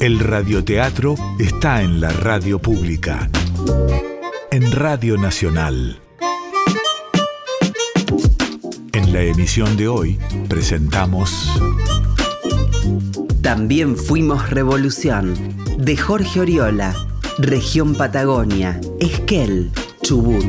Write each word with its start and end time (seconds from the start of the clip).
El 0.00 0.18
radioteatro 0.18 1.14
está 1.38 1.82
en 1.82 2.00
la 2.00 2.10
radio 2.10 2.58
pública. 2.58 3.28
En 4.50 4.72
Radio 4.72 5.18
Nacional. 5.18 6.00
En 8.94 9.12
la 9.12 9.20
emisión 9.20 9.76
de 9.76 9.88
hoy 9.88 10.18
presentamos... 10.48 11.52
También 13.42 13.94
fuimos 13.94 14.48
revolución. 14.48 15.34
De 15.76 15.98
Jorge 15.98 16.40
Oriola. 16.40 16.94
Región 17.36 17.94
Patagonia. 17.94 18.80
Esquel. 19.00 19.70
Chubut. 20.02 20.46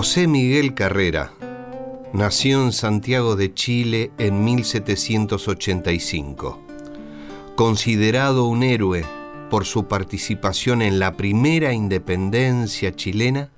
José 0.00 0.26
Miguel 0.26 0.72
Carrera 0.72 1.34
nació 2.14 2.64
en 2.64 2.72
Santiago 2.72 3.36
de 3.36 3.52
Chile 3.52 4.10
en 4.16 4.44
1785. 4.44 6.58
Considerado 7.54 8.46
un 8.46 8.62
héroe 8.62 9.04
por 9.50 9.66
su 9.66 9.88
participación 9.88 10.80
en 10.80 11.00
la 11.00 11.18
primera 11.18 11.74
independencia 11.74 12.96
chilena, 12.96 13.50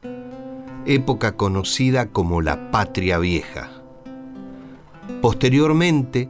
época 0.84 1.36
conocida 1.36 2.06
como 2.06 2.42
la 2.42 2.72
Patria 2.72 3.20
Vieja. 3.20 3.70
Posteriormente, 5.20 6.28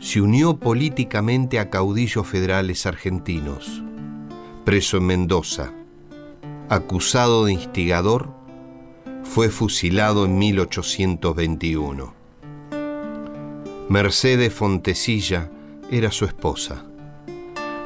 se 0.00 0.20
unió 0.20 0.56
políticamente 0.56 1.60
a 1.60 1.70
caudillos 1.70 2.26
federales 2.26 2.86
argentinos. 2.86 3.84
Preso 4.64 4.96
en 4.96 5.06
Mendoza, 5.06 5.72
acusado 6.68 7.44
de 7.44 7.52
instigador, 7.52 8.42
fue 9.24 9.48
fusilado 9.48 10.24
en 10.24 10.38
1821. 10.38 12.14
Mercedes 13.88 14.54
Fontecilla 14.54 15.50
era 15.90 16.10
su 16.10 16.24
esposa. 16.24 16.84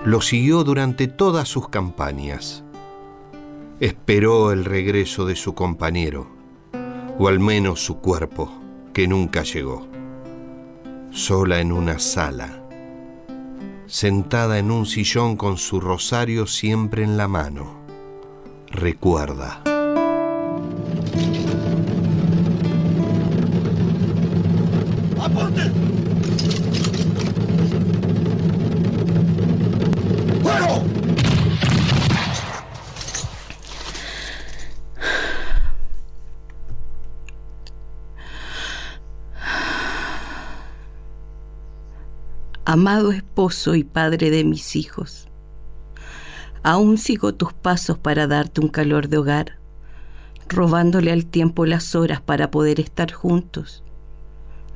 Lo 0.04 0.20
siguió 0.20 0.62
durante 0.62 1.08
todas 1.08 1.48
sus 1.48 1.68
campañas 1.68 2.64
esperó 3.80 4.50
el 4.50 4.64
regreso 4.64 5.24
de 5.24 5.36
su 5.36 5.54
compañero, 5.54 6.26
o 7.18 7.28
al 7.28 7.38
menos 7.38 7.80
su 7.80 7.98
cuerpo, 7.98 8.50
que 8.92 9.06
nunca 9.06 9.44
llegó. 9.44 9.86
Sola 11.10 11.60
en 11.60 11.72
una 11.72 11.98
sala, 11.98 12.62
sentada 13.86 14.58
en 14.58 14.70
un 14.70 14.84
sillón 14.84 15.36
con 15.36 15.58
su 15.58 15.80
rosario 15.80 16.46
siempre 16.46 17.04
en 17.04 17.16
la 17.16 17.28
mano, 17.28 17.80
recuerda. 18.70 19.62
Amado 42.68 43.12
esposo 43.12 43.74
y 43.74 43.82
padre 43.82 44.30
de 44.30 44.44
mis 44.44 44.76
hijos. 44.76 45.26
Aún 46.62 46.98
sigo 46.98 47.34
tus 47.34 47.54
pasos 47.54 47.96
para 47.96 48.26
darte 48.26 48.60
un 48.60 48.68
calor 48.68 49.08
de 49.08 49.16
hogar, 49.16 49.58
robándole 50.48 51.12
al 51.12 51.26
tiempo 51.26 51.66
las 51.66 51.94
horas 51.94 52.20
para 52.20 52.50
poder 52.50 52.80
estar 52.80 53.12
juntos, 53.12 53.82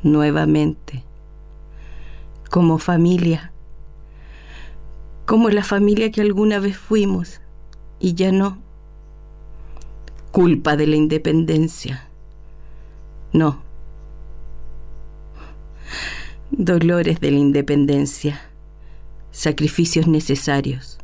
nuevamente, 0.03 1.05
como 2.51 2.79
familia, 2.79 3.53
como 5.27 5.51
la 5.51 5.65
familia 5.65 6.11
que 6.11 6.21
alguna 6.21 6.59
vez 6.59 6.77
fuimos 6.77 7.41
y 7.99 8.15
ya 8.15 8.33
no. 8.33 8.59
Culpa 10.31 10.77
de 10.77 10.87
la 10.87 10.97
independencia. 10.97 12.09
No 13.33 13.63
dolores 16.53 17.19
de 17.21 17.31
la 17.31 17.39
independencia, 17.39 18.41
sacrificios 19.31 20.07
necesarios. 20.07 20.99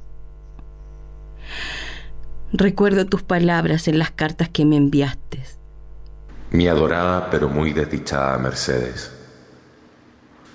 Recuerdo 2.52 3.04
tus 3.04 3.22
palabras 3.22 3.88
en 3.88 3.98
las 3.98 4.10
cartas 4.10 4.48
que 4.48 4.64
me 4.64 4.76
enviaste. 4.76 5.28
Mi 6.50 6.66
adorada 6.66 7.28
pero 7.30 7.48
muy 7.48 7.72
desdichada 7.72 8.38
Mercedes. 8.38 9.12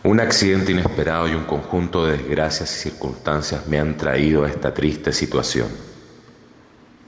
Un 0.03 0.19
accidente 0.19 0.71
inesperado 0.71 1.27
y 1.27 1.35
un 1.35 1.43
conjunto 1.43 2.05
de 2.05 2.17
desgracias 2.17 2.75
y 2.75 2.89
circunstancias 2.89 3.67
me 3.67 3.79
han 3.79 3.95
traído 3.95 4.43
a 4.43 4.49
esta 4.49 4.73
triste 4.73 5.13
situación. 5.13 5.67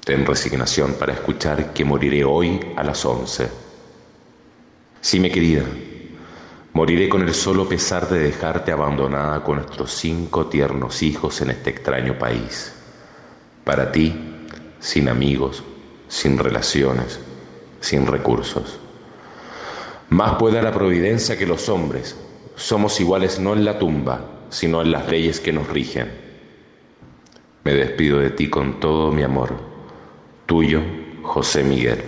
Ten 0.06 0.25
resignación 0.25 0.94
para 0.94 1.13
escuchar 1.13 1.73
que 1.73 1.84
moriré 1.84 2.23
hoy 2.23 2.59
a 2.78 2.84
las 2.84 3.03
once. 3.06 3.50
Sí, 5.02 5.19
mi 5.19 5.31
querida, 5.31 5.63
Moriré 6.73 7.07
con 7.07 7.22
el 7.22 7.34
solo 7.34 7.69
pesar 7.69 8.09
de 8.09 8.19
dejarte 8.19 8.73
abandonada 8.73 9.41
con 9.46 9.56
nuestros 9.56 9.94
cinco 9.94 10.47
tiernos 10.47 11.02
hijos 11.03 11.40
en 11.40 11.52
este 11.52 11.69
extraño 11.69 12.19
país. 12.19 12.73
Para 13.63 13.94
ti, 13.94 14.34
sin 14.79 15.09
amigos, 15.09 15.63
sin 16.07 16.37
relaciones, 16.37 17.19
sin 17.79 18.05
recursos. 18.07 18.79
Más 20.09 20.35
pueda 20.35 20.61
la 20.61 20.71
providencia 20.71 21.37
que 21.37 21.45
los 21.45 21.67
hombres. 21.69 22.15
Somos 22.55 22.99
iguales 22.99 23.39
no 23.39 23.53
en 23.53 23.65
la 23.65 23.79
tumba, 23.79 24.25
sino 24.49 24.81
en 24.81 24.91
las 24.91 25.09
leyes 25.09 25.39
que 25.39 25.51
nos 25.51 25.67
rigen. 25.67 26.11
Me 27.63 27.73
despido 27.73 28.19
de 28.19 28.29
ti 28.29 28.49
con 28.49 28.79
todo 28.79 29.11
mi 29.11 29.23
amor. 29.23 29.55
Tuyo, 30.45 30.81
José 31.23 31.63
Miguel. 31.63 32.03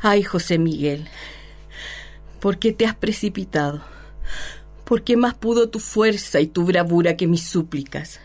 Ay, 0.00 0.22
José 0.22 0.58
Miguel. 0.58 1.08
¿Por 2.40 2.58
qué 2.58 2.72
te 2.72 2.86
has 2.86 2.96
precipitado? 2.96 3.82
¿Por 4.84 5.04
qué 5.04 5.16
más 5.16 5.34
pudo 5.34 5.68
tu 5.68 5.78
fuerza 5.78 6.40
y 6.40 6.46
tu 6.46 6.64
bravura 6.64 7.16
que 7.16 7.28
mis 7.28 7.44
súplicas? 7.44 8.18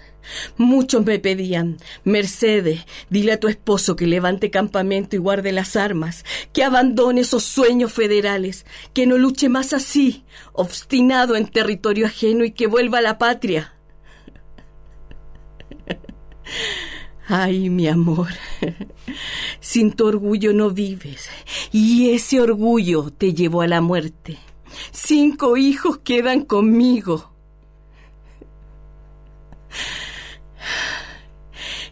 Muchos 0.58 1.06
me 1.06 1.20
pedían, 1.20 1.78
Mercedes, 2.04 2.86
dile 3.10 3.34
a 3.34 3.40
tu 3.40 3.48
esposo 3.48 3.96
que 3.96 4.08
levante 4.08 4.50
campamento 4.50 5.16
y 5.16 5.20
guarde 5.20 5.52
las 5.52 5.76
armas, 5.76 6.26
que 6.54 6.64
abandone 6.64 7.22
esos 7.22 7.44
sueños 7.44 7.94
federales, 7.94 8.66
que 8.94 9.08
no 9.08 9.18
luche 9.18 9.50
más 9.50 9.74
así, 9.74 10.26
obstinado 10.54 11.36
en 11.36 11.48
territorio 11.48 12.08
ajeno 12.08 12.44
y 12.44 12.52
que 12.52 12.68
vuelva 12.68 13.00
a 13.00 13.02
la 13.02 13.18
patria. 13.18 13.74
Ay, 17.28 17.70
mi 17.70 17.88
amor, 17.88 18.30
sin 19.60 19.92
tu 19.92 20.08
orgullo 20.08 20.54
no 20.54 20.72
vives 20.72 21.30
y 21.74 22.12
ese 22.12 22.40
orgullo 22.40 23.12
te 23.12 23.34
llevó 23.34 23.62
a 23.62 23.68
la 23.68 23.82
muerte. 23.82 24.38
Cinco 24.92 25.58
hijos 25.58 25.98
quedan 26.00 26.46
conmigo. 26.46 27.34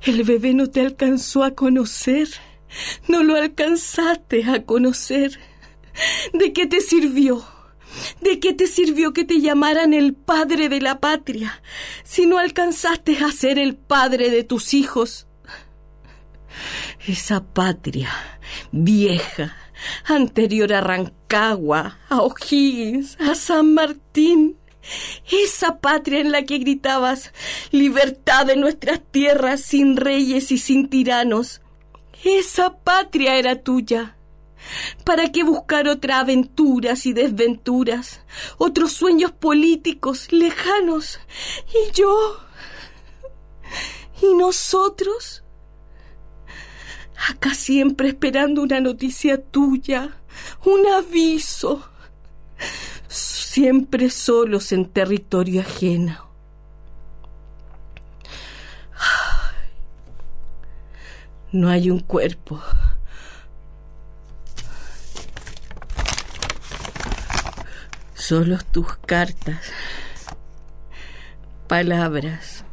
El 0.03 0.23
bebé 0.23 0.53
no 0.53 0.67
te 0.69 0.81
alcanzó 0.81 1.43
a 1.43 1.51
conocer, 1.51 2.29
no 3.07 3.23
lo 3.23 3.35
alcanzaste 3.35 4.43
a 4.45 4.63
conocer. 4.63 5.39
¿De 6.33 6.53
qué 6.53 6.67
te 6.67 6.81
sirvió? 6.81 7.45
¿De 8.21 8.39
qué 8.39 8.53
te 8.53 8.67
sirvió 8.67 9.13
que 9.13 9.23
te 9.23 9.39
llamaran 9.39 9.93
el 9.93 10.13
padre 10.13 10.69
de 10.69 10.81
la 10.81 10.99
patria 10.99 11.61
si 12.03 12.25
no 12.25 12.39
alcanzaste 12.39 13.17
a 13.19 13.31
ser 13.31 13.57
el 13.57 13.75
padre 13.75 14.29
de 14.29 14.43
tus 14.43 14.73
hijos? 14.73 15.27
Esa 17.07 17.43
patria 17.43 18.09
vieja, 18.71 19.55
anterior 20.05 20.73
a 20.73 20.81
Rancagua, 20.81 21.99
a 22.09 22.21
O'Higgins, 22.21 23.17
a 23.19 23.35
San 23.35 23.73
Martín, 23.73 24.57
Esa 25.31 25.79
patria 25.79 26.19
en 26.19 26.31
la 26.31 26.43
que 26.43 26.59
gritabas 26.59 27.31
libertad 27.71 28.45
de 28.45 28.55
nuestras 28.55 29.01
tierras 29.11 29.61
sin 29.61 29.97
reyes 29.97 30.51
y 30.51 30.57
sin 30.57 30.89
tiranos. 30.89 31.61
Esa 32.23 32.77
patria 32.77 33.35
era 33.37 33.61
tuya. 33.61 34.15
¿Para 35.03 35.31
qué 35.31 35.43
buscar 35.43 35.87
otras 35.87 36.21
aventuras 36.21 37.05
y 37.05 37.13
desventuras, 37.13 38.21
otros 38.57 38.93
sueños 38.93 39.31
políticos 39.31 40.31
lejanos? 40.31 41.19
¿Y 41.69 41.91
yo? 41.91 42.39
¿Y 44.21 44.33
nosotros? 44.33 45.43
Acá 47.29 47.53
siempre 47.53 48.09
esperando 48.09 48.61
una 48.61 48.79
noticia 48.79 49.41
tuya, 49.41 50.17
un 50.65 50.85
aviso. 50.87 51.89
Siempre 53.55 54.09
solos 54.09 54.73
en 54.73 54.85
territorio 54.85 55.61
ajeno. 55.61 56.27
No 61.53 61.69
hay 61.69 61.89
un 61.89 62.01
cuerpo. 62.01 62.61
Solo 68.13 68.57
tus 68.73 68.97
cartas, 69.05 69.71
palabras. 71.69 72.65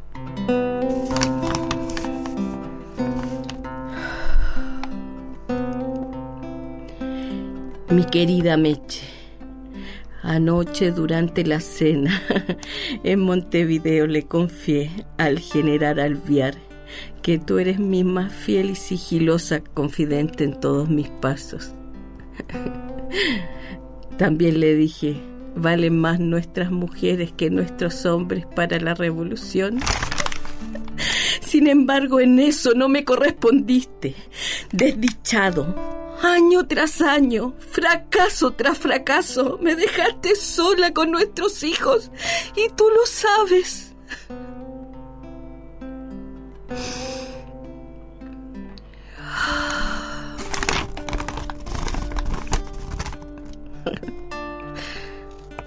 Mi 7.87 8.03
querida 8.03 8.57
Meche, 8.57 9.12
anoche 10.23 10.91
durante 10.91 11.45
la 11.45 11.59
cena 11.59 12.21
en 13.03 13.19
Montevideo 13.19 14.07
le 14.07 14.23
confié 14.23 14.89
al 15.17 15.39
general 15.39 15.99
Alviar 15.99 16.55
que 17.21 17.37
tú 17.37 17.59
eres 17.59 17.79
mi 17.79 18.03
más 18.03 18.31
fiel 18.31 18.71
y 18.71 18.75
sigilosa 18.75 19.61
confidente 19.61 20.43
en 20.43 20.59
todos 20.59 20.89
mis 20.89 21.09
pasos. 21.09 21.73
También 24.17 24.59
le 24.59 24.75
dije, 24.75 25.17
¿valen 25.55 25.99
más 25.99 26.19
nuestras 26.19 26.71
mujeres 26.71 27.31
que 27.31 27.49
nuestros 27.49 28.05
hombres 28.05 28.45
para 28.55 28.79
la 28.79 28.93
revolución? 28.93 29.79
Sin 31.41 31.67
embargo, 31.67 32.19
en 32.19 32.39
eso 32.39 32.73
no 32.75 32.89
me 32.89 33.03
correspondiste, 33.03 34.15
desdichado 34.71 36.02
Año 36.23 36.65
tras 36.65 37.01
año, 37.01 37.53
fracaso 37.59 38.51
tras 38.51 38.77
fracaso, 38.77 39.59
me 39.61 39.75
dejaste 39.75 40.35
sola 40.37 40.93
con 40.93 41.11
nuestros 41.11 41.63
hijos 41.63 42.11
y 42.55 42.69
tú 42.69 42.85
lo 42.89 43.05
sabes. 43.05 43.93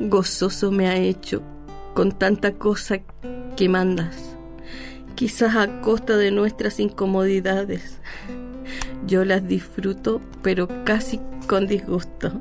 Gozoso 0.00 0.70
me 0.70 0.88
ha 0.88 0.96
hecho 0.96 1.42
con 1.92 2.12
tanta 2.12 2.54
cosa 2.54 3.00
que 3.56 3.68
mandas, 3.68 4.16
quizás 5.16 5.54
a 5.54 5.82
costa 5.82 6.16
de 6.16 6.30
nuestras 6.30 6.80
incomodidades. 6.80 8.00
Yo 9.06 9.24
las 9.24 9.46
disfruto, 9.46 10.20
pero 10.42 10.68
casi 10.84 11.20
con 11.46 11.68
disgusto, 11.68 12.32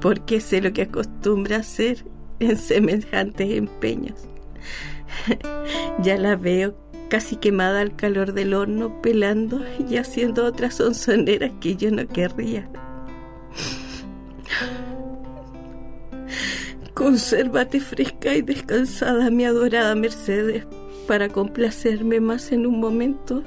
porque 0.00 0.40
sé 0.40 0.60
lo 0.60 0.72
que 0.72 0.82
acostumbra 0.82 1.56
hacer 1.56 2.04
en 2.38 2.56
semejantes 2.56 3.50
empeños. 3.50 4.14
ya 6.02 6.16
la 6.16 6.36
veo 6.36 6.76
casi 7.08 7.34
quemada 7.36 7.80
al 7.80 7.96
calor 7.96 8.32
del 8.34 8.54
horno, 8.54 9.02
pelando 9.02 9.64
y 9.88 9.96
haciendo 9.96 10.44
otras 10.44 10.76
sonzoneras 10.76 11.50
que 11.60 11.74
yo 11.74 11.90
no 11.90 12.06
querría. 12.06 12.68
Consérvate 16.94 17.80
fresca 17.80 18.36
y 18.36 18.42
descansada, 18.42 19.28
mi 19.30 19.44
adorada 19.44 19.96
Mercedes, 19.96 20.64
para 21.08 21.28
complacerme 21.28 22.20
más 22.20 22.52
en 22.52 22.64
un 22.66 22.78
momento 22.78 23.42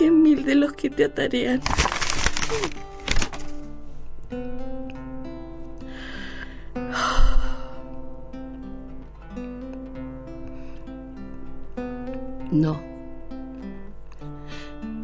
que 0.00 0.10
mil 0.10 0.46
de 0.46 0.54
los 0.54 0.72
que 0.72 0.88
te 0.88 1.04
atarean. 1.04 1.60
No, 12.50 12.80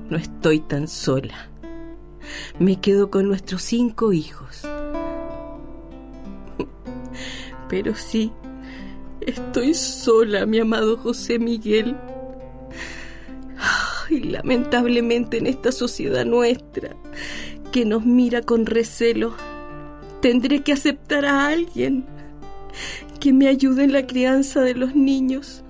no 0.09 0.17
estoy 0.17 0.61
tan 0.61 0.89
sola. 0.89 1.51
Me 2.59 2.81
quedo 2.81 3.11
con 3.11 3.29
nuestros 3.29 3.61
cinco 3.61 4.15
hijos. 4.15 4.63
Pero 7.69 7.95
sí, 7.95 8.33
estoy 9.21 9.75
sola, 9.75 10.47
mi 10.47 10.59
amado 10.59 10.97
José 10.97 11.39
Miguel 11.39 11.95
y 14.11 14.21
lamentablemente 14.21 15.39
en 15.39 15.47
esta 15.47 15.73
sociedad 15.73 16.25
nuestra, 16.25 16.97
que 17.73 17.85
nos 17.85 18.05
mira 18.05 18.43
con 18.43 18.67
recelo, 18.67 19.35
tendré 20.21 20.63
que 20.63 20.73
aceptar 20.73 21.25
a 21.25 21.49
alguien 21.49 22.05
que 23.21 23.33
me 23.33 23.49
ayude 23.49 23.85
en 23.85 23.93
la 23.93 24.07
crianza 24.07 24.61
de 24.61 24.75
los 24.75 24.95
niños. 24.95 25.63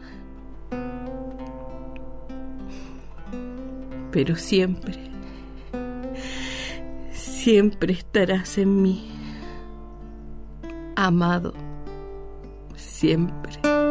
Pero 4.11 4.37
siempre, 4.37 4.97
siempre 7.13 7.93
estarás 7.93 8.57
en 8.59 8.83
mí, 8.83 9.11
amado, 10.97 11.53
siempre. 12.77 13.86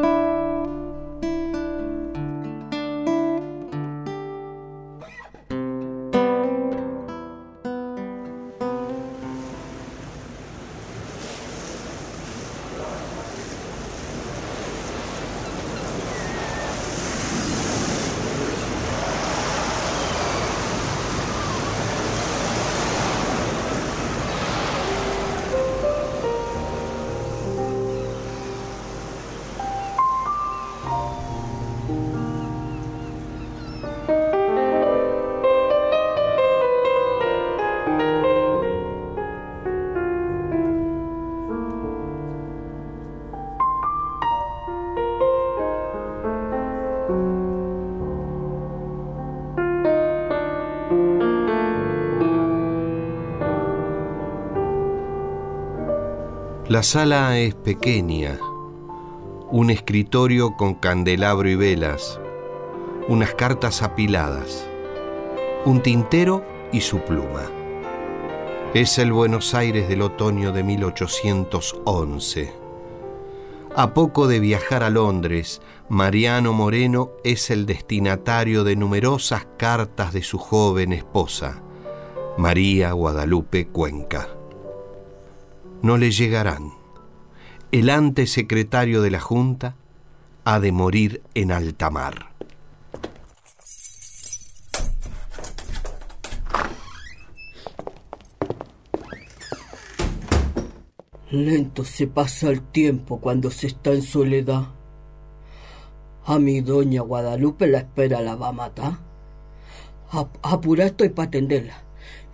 La 56.76 56.84
sala 56.84 57.40
es 57.40 57.56
pequeña, 57.56 58.38
un 59.50 59.70
escritorio 59.70 60.58
con 60.58 60.74
candelabro 60.74 61.48
y 61.48 61.56
velas, 61.56 62.20
unas 63.08 63.34
cartas 63.34 63.82
apiladas, 63.82 64.68
un 65.64 65.82
tintero 65.82 66.44
y 66.74 66.82
su 66.82 67.00
pluma. 67.00 67.44
Es 68.74 68.98
el 68.98 69.14
Buenos 69.14 69.54
Aires 69.54 69.88
del 69.88 70.02
otoño 70.02 70.52
de 70.52 70.64
1811. 70.64 72.54
A 73.74 73.94
poco 73.94 74.28
de 74.28 74.42
viajar 74.42 74.84
a 74.84 74.90
Londres, 74.90 75.62
Mariano 75.88 76.52
Moreno 76.52 77.12
es 77.24 77.52
el 77.52 77.66
destinatario 77.66 78.66
de 78.66 78.76
numerosas 78.76 79.48
cartas 79.58 80.12
de 80.12 80.24
su 80.24 80.40
joven 80.40 80.92
esposa, 80.92 81.64
María 82.38 82.92
Guadalupe 82.92 83.66
Cuenca 83.68 84.35
no 85.82 85.98
le 85.98 86.12
llegarán. 86.12 86.74
El 87.72 87.90
antesecretario 87.90 89.02
de 89.02 89.12
la 89.12 89.20
Junta 89.20 89.76
ha 90.46 90.60
de 90.60 90.72
morir 90.72 91.22
en 91.34 91.52
alta 91.52 91.90
mar. 91.90 92.36
Lento 101.32 101.84
se 101.84 102.08
pasa 102.08 102.50
el 102.50 102.62
tiempo 102.62 103.20
cuando 103.20 103.52
se 103.52 103.68
está 103.68 103.92
en 103.92 104.04
soledad. 104.04 104.68
A 106.26 106.40
mi 106.40 106.62
doña 106.62 107.02
Guadalupe 107.02 107.68
la 107.68 107.80
espera 107.80 108.22
la 108.22 108.36
va 108.36 108.50
a 108.50 108.54
matar. 108.54 109.00
Apura 110.44 110.86
estoy 110.86 111.10
para 111.10 111.28
atenderla. 111.28 111.84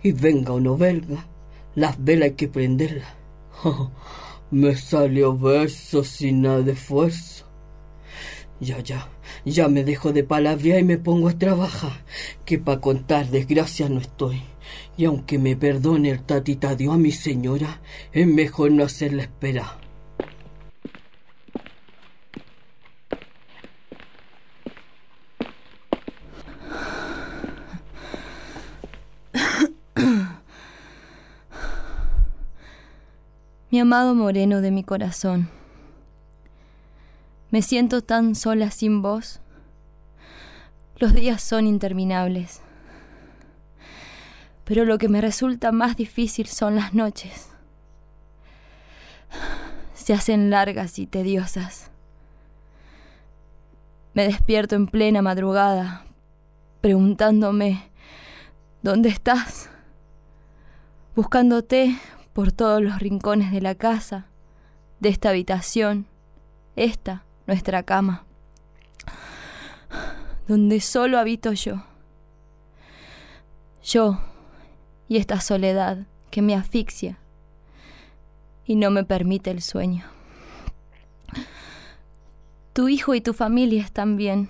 Y 0.02 0.12
venga 0.12 0.52
o 0.52 0.60
no 0.60 0.76
venga, 0.76 1.26
las 1.74 2.02
velas 2.02 2.30
hay 2.30 2.34
que 2.34 2.48
prenderlas. 2.48 3.21
me 4.50 4.76
salió 4.76 5.36
verso 5.36 6.04
sin 6.04 6.42
nada 6.42 6.62
de 6.62 6.72
esfuerzo. 6.72 7.44
Ya, 8.60 8.78
ya, 8.80 9.08
ya 9.44 9.68
me 9.68 9.82
dejo 9.82 10.12
de 10.12 10.22
palabrear 10.22 10.78
y 10.78 10.84
me 10.84 10.98
pongo 10.98 11.28
a 11.28 11.38
trabajar, 11.38 12.04
que 12.44 12.58
para 12.58 12.80
contar 12.80 13.28
desgracias 13.28 13.90
no 13.90 14.00
estoy. 14.00 14.42
Y 14.96 15.04
aunque 15.04 15.38
me 15.38 15.56
perdone 15.56 16.10
el 16.10 16.22
tatita 16.22 16.76
dio 16.76 16.92
a 16.92 16.98
mi 16.98 17.10
señora, 17.10 17.80
es 18.12 18.26
mejor 18.26 18.70
no 18.70 18.84
hacerla 18.84 19.22
esperar. 19.22 19.81
Mi 33.72 33.80
amado 33.80 34.14
moreno 34.14 34.60
de 34.60 34.70
mi 34.70 34.84
corazón, 34.84 35.48
me 37.50 37.60
siento 37.60 38.02
tan 38.02 38.36
sola 38.36 38.70
sin 38.70 39.02
vos. 39.02 39.40
Los 40.98 41.12
días 41.12 41.42
son 41.42 41.66
interminables 41.66 42.62
pero 44.64 44.84
lo 44.84 44.98
que 44.98 45.08
me 45.08 45.20
resulta 45.20 45.72
más 45.72 45.96
difícil 45.96 46.46
son 46.46 46.76
las 46.76 46.94
noches. 46.94 47.50
Se 49.94 50.14
hacen 50.14 50.50
largas 50.50 50.98
y 50.98 51.06
tediosas. 51.06 51.90
Me 54.14 54.24
despierto 54.24 54.74
en 54.76 54.86
plena 54.86 55.22
madrugada, 55.22 56.04
preguntándome, 56.80 57.90
¿dónde 58.82 59.08
estás? 59.08 59.68
Buscándote 61.14 61.98
por 62.32 62.52
todos 62.52 62.82
los 62.82 62.98
rincones 62.98 63.52
de 63.52 63.60
la 63.60 63.74
casa, 63.74 64.26
de 65.00 65.08
esta 65.08 65.30
habitación, 65.30 66.06
esta, 66.76 67.24
nuestra 67.46 67.82
cama, 67.82 68.24
donde 70.48 70.80
solo 70.80 71.18
habito 71.18 71.52
yo. 71.52 71.82
Yo, 73.82 74.20
y 75.08 75.16
esta 75.18 75.40
soledad 75.40 76.06
que 76.30 76.40
me 76.40 76.54
asfixia 76.54 77.18
y 78.64 78.76
no 78.76 78.90
me 78.90 79.04
permite 79.04 79.50
el 79.50 79.60
sueño. 79.60 80.04
Tu 82.72 82.88
hijo 82.88 83.14
y 83.14 83.20
tu 83.20 83.34
familia 83.34 83.82
están 83.82 84.16
bien, 84.16 84.48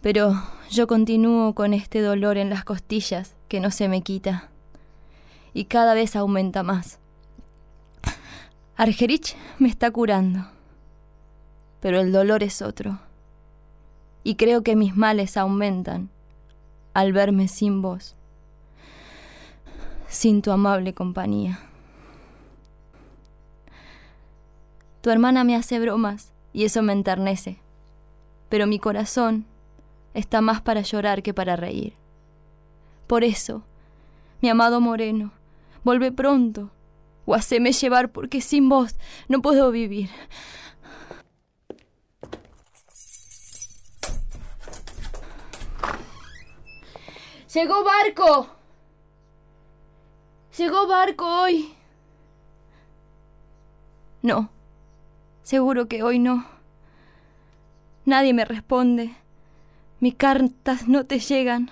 pero 0.00 0.42
yo 0.70 0.88
continúo 0.88 1.54
con 1.54 1.74
este 1.74 2.00
dolor 2.00 2.38
en 2.38 2.50
las 2.50 2.64
costillas 2.64 3.36
que 3.46 3.60
no 3.60 3.70
se 3.70 3.88
me 3.88 4.02
quita 4.02 4.50
y 5.56 5.64
cada 5.64 5.94
vez 5.94 6.14
aumenta 6.16 6.62
más. 6.62 6.98
Argerich 8.76 9.34
me 9.58 9.70
está 9.70 9.90
curando, 9.90 10.44
pero 11.80 11.98
el 11.98 12.12
dolor 12.12 12.42
es 12.42 12.60
otro, 12.60 12.98
y 14.22 14.34
creo 14.34 14.62
que 14.62 14.76
mis 14.76 14.94
males 14.94 15.38
aumentan 15.38 16.10
al 16.92 17.14
verme 17.14 17.48
sin 17.48 17.80
voz 17.80 18.16
sin 20.08 20.42
tu 20.42 20.50
amable 20.50 20.92
compañía. 20.92 21.58
Tu 25.00 25.08
hermana 25.08 25.42
me 25.42 25.56
hace 25.56 25.80
bromas 25.80 26.32
y 26.52 26.64
eso 26.64 26.82
me 26.82 26.92
enternece, 26.92 27.58
pero 28.50 28.66
mi 28.66 28.78
corazón 28.78 29.46
está 30.12 30.42
más 30.42 30.60
para 30.60 30.82
llorar 30.82 31.22
que 31.22 31.32
para 31.32 31.56
reír. 31.56 31.94
Por 33.06 33.24
eso, 33.24 33.62
mi 34.42 34.50
amado 34.50 34.82
Moreno, 34.82 35.32
vuelve 35.86 36.10
pronto 36.10 36.72
o 37.26 37.34
haceme 37.36 37.70
llevar 37.70 38.10
porque 38.10 38.40
sin 38.40 38.68
vos 38.68 38.96
no 39.28 39.40
puedo 39.40 39.70
vivir. 39.70 40.10
¡Llegó 47.54 47.84
barco! 47.84 48.48
Llegó 50.58 50.88
barco 50.88 51.42
hoy. 51.42 51.72
No, 54.22 54.50
seguro 55.42 55.86
que 55.86 56.02
hoy 56.02 56.18
no. 56.18 56.44
Nadie 58.04 58.34
me 58.34 58.44
responde. 58.44 59.14
Mis 60.00 60.16
cartas 60.16 60.88
no 60.88 61.06
te 61.06 61.20
llegan. 61.20 61.70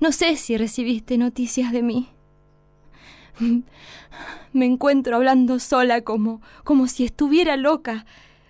No 0.00 0.12
sé 0.12 0.36
si 0.36 0.58
recibiste 0.58 1.16
noticias 1.16 1.72
de 1.72 1.82
mí. 1.82 2.15
Me 4.52 4.66
encuentro 4.66 5.16
hablando 5.16 5.58
sola 5.58 6.02
como 6.02 6.40
como 6.64 6.86
si 6.86 7.04
estuviera 7.04 7.56
loca, 7.56 8.06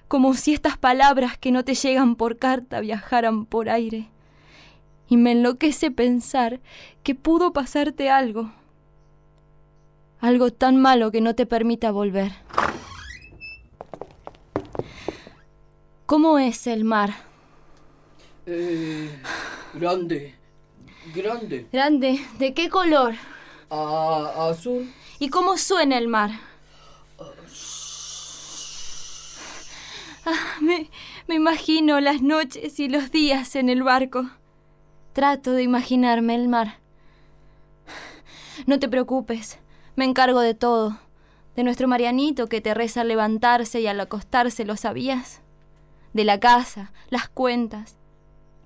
como 0.09 0.35
si 0.35 0.55
estas 0.55 0.79
palabras 0.79 1.39
que 1.39 1.51
no 1.51 1.65
te 1.65 1.75
llegan 1.75 2.17
por 2.17 2.39
carta 2.39 2.81
viajaran 2.81 3.47
por 3.47 3.69
aire. 3.69 4.09
Y 5.09 5.17
me 5.17 5.33
enloquece 5.33 5.91
pensar 5.91 6.61
que 7.03 7.15
pudo 7.15 7.53
pasarte 7.53 8.11
algo 8.11 8.51
algo 10.21 10.53
tan 10.53 10.77
malo 10.77 11.11
que 11.11 11.21
no 11.21 11.35
te 11.35 11.47
permita 11.47 11.91
volver. 11.91 12.33
¿Cómo 16.07 16.39
es 16.39 16.67
el 16.67 16.85
mar? 16.85 17.15
Eh, 18.47 19.11
grande, 19.75 20.35
grande. 21.15 21.67
Grande, 21.73 22.21
¿de 22.39 22.55
qué 22.55 22.69
color? 22.69 23.15
Azul. 23.71 24.93
¿Y 25.19 25.29
cómo 25.29 25.57
suena 25.57 25.99
el 25.99 26.09
mar? 26.09 26.31
Ah, 30.25 30.57
me, 30.61 30.91
me 31.29 31.37
imagino 31.37 32.01
las 32.01 32.21
noches 32.21 32.81
y 32.81 32.89
los 32.89 33.11
días 33.11 33.55
en 33.55 33.69
el 33.69 33.83
barco. 33.83 34.29
Trato 35.13 35.53
de 35.53 35.63
imaginarme 35.63 36.35
el 36.35 36.49
mar. 36.49 36.79
No 38.67 38.79
te 38.79 38.89
preocupes. 38.89 39.59
Me 39.95 40.05
encargo 40.05 40.41
de 40.41 40.55
todo. 40.55 40.99
De 41.55 41.63
nuestro 41.63 41.89
Marianito 41.89 42.49
que 42.49 42.61
te 42.61 42.75
reza 42.75 43.01
al 43.03 43.09
levantarse 43.09 43.81
y 43.81 43.87
al 43.87 44.01
acostarse, 44.01 44.65
¿lo 44.65 44.77
sabías? 44.77 45.41
De 46.13 46.25
la 46.25 46.41
casa, 46.41 46.93
las 47.09 47.29
cuentas. 47.29 47.97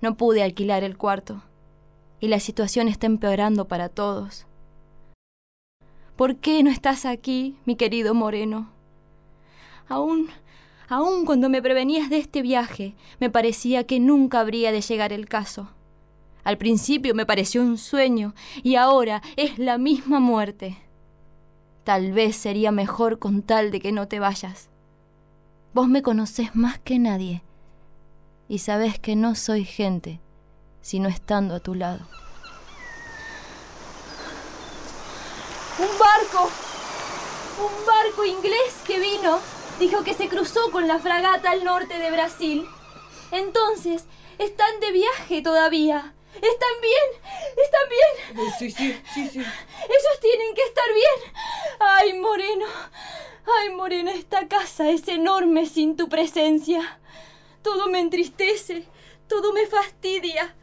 No 0.01 0.17
pude 0.17 0.43
alquilar 0.43 0.83
el 0.83 0.97
cuarto. 0.97 1.43
Y 2.19 2.29
la 2.29 2.41
situación 2.41 2.89
está 2.89 3.07
empeorando 3.07 3.69
para 3.69 3.89
todos. 3.89 4.47
¿Por 6.21 6.37
qué 6.37 6.63
no 6.63 6.69
estás 6.69 7.07
aquí, 7.07 7.57
mi 7.65 7.77
querido 7.77 8.13
Moreno? 8.13 8.69
Aún, 9.89 10.29
aún 10.87 11.25
cuando 11.25 11.49
me 11.49 11.63
prevenías 11.63 12.11
de 12.11 12.19
este 12.19 12.43
viaje, 12.43 12.95
me 13.21 13.31
parecía 13.31 13.85
que 13.85 14.01
nunca 14.01 14.41
habría 14.41 14.71
de 14.71 14.83
llegar 14.83 15.15
el 15.15 15.31
caso. 15.31 15.71
Al 16.45 16.59
principio 16.59 17.15
me 17.15 17.25
pareció 17.25 17.63
un 17.63 17.79
sueño 17.79 18.35
y 18.63 18.75
ahora 18.75 19.23
es 19.37 19.59
la 19.59 19.79
misma 19.79 20.21
muerte. 20.21 20.77
Tal 21.85 22.13
vez 22.13 22.37
sería 22.37 22.71
mejor 22.71 23.19
con 23.19 23.41
tal 23.41 23.71
de 23.71 23.81
que 23.81 23.91
no 23.91 24.07
te 24.07 24.21
vayas. 24.21 24.69
Vos 25.73 25.89
me 25.89 26.03
conocés 26.03 26.55
más 26.55 26.79
que 26.81 26.99
nadie 26.99 27.43
y 28.47 28.59
sabés 28.59 28.99
que 28.99 29.17
no 29.17 29.35
soy 29.35 29.65
gente 29.65 30.21
sino 30.83 31.09
estando 31.09 31.55
a 31.55 31.61
tu 31.61 31.75
lado. 31.75 32.07
Un 35.81 35.99
barco, 35.99 36.51
un 37.59 37.87
barco 37.87 38.27
inglés 38.27 38.75
que 38.87 38.99
vino, 38.99 39.41
dijo 39.79 40.05
que 40.05 40.13
se 40.13 40.29
cruzó 40.29 40.71
con 40.71 40.87
la 40.87 40.99
fragata 40.99 41.53
al 41.53 41.65
norte 41.65 41.99
de 41.99 42.11
Brasil. 42.11 42.69
Entonces, 43.31 44.05
están 44.37 44.79
de 44.81 44.93
viaje 44.93 45.41
todavía. 45.41 46.13
¿Están 46.35 46.81
bien? 46.83 47.23
¿Están 47.65 47.89
bien? 47.89 48.51
Sí, 48.59 48.71
sí, 48.71 49.01
sí, 49.15 49.29
sí. 49.29 49.39
Ellos 49.39 50.21
tienen 50.21 50.55
que 50.55 50.65
estar 50.65 50.85
bien. 50.93 51.35
Ay, 51.79 52.13
Moreno. 52.13 52.67
Ay, 53.59 53.71
Moreno, 53.71 54.11
esta 54.11 54.49
casa 54.49 54.91
es 54.91 55.09
enorme 55.09 55.65
sin 55.65 55.97
tu 55.97 56.11
presencia. 56.11 57.01
Todo 57.63 57.89
me 57.89 58.01
entristece, 58.01 58.85
todo 59.29 59.55
me 59.55 59.67
fastidia. 59.67 60.55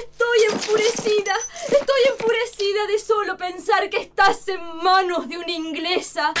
Estoy 0.00 0.38
enfurecida, 0.50 1.34
estoy 1.66 2.00
enfurecida 2.12 2.86
de 2.86 2.98
solo 2.98 3.36
pensar 3.36 3.90
que 3.90 3.98
estás 3.98 4.48
en 4.48 4.78
manos 4.78 5.28
de 5.28 5.36
una 5.36 5.52
inglesa. 5.52 6.32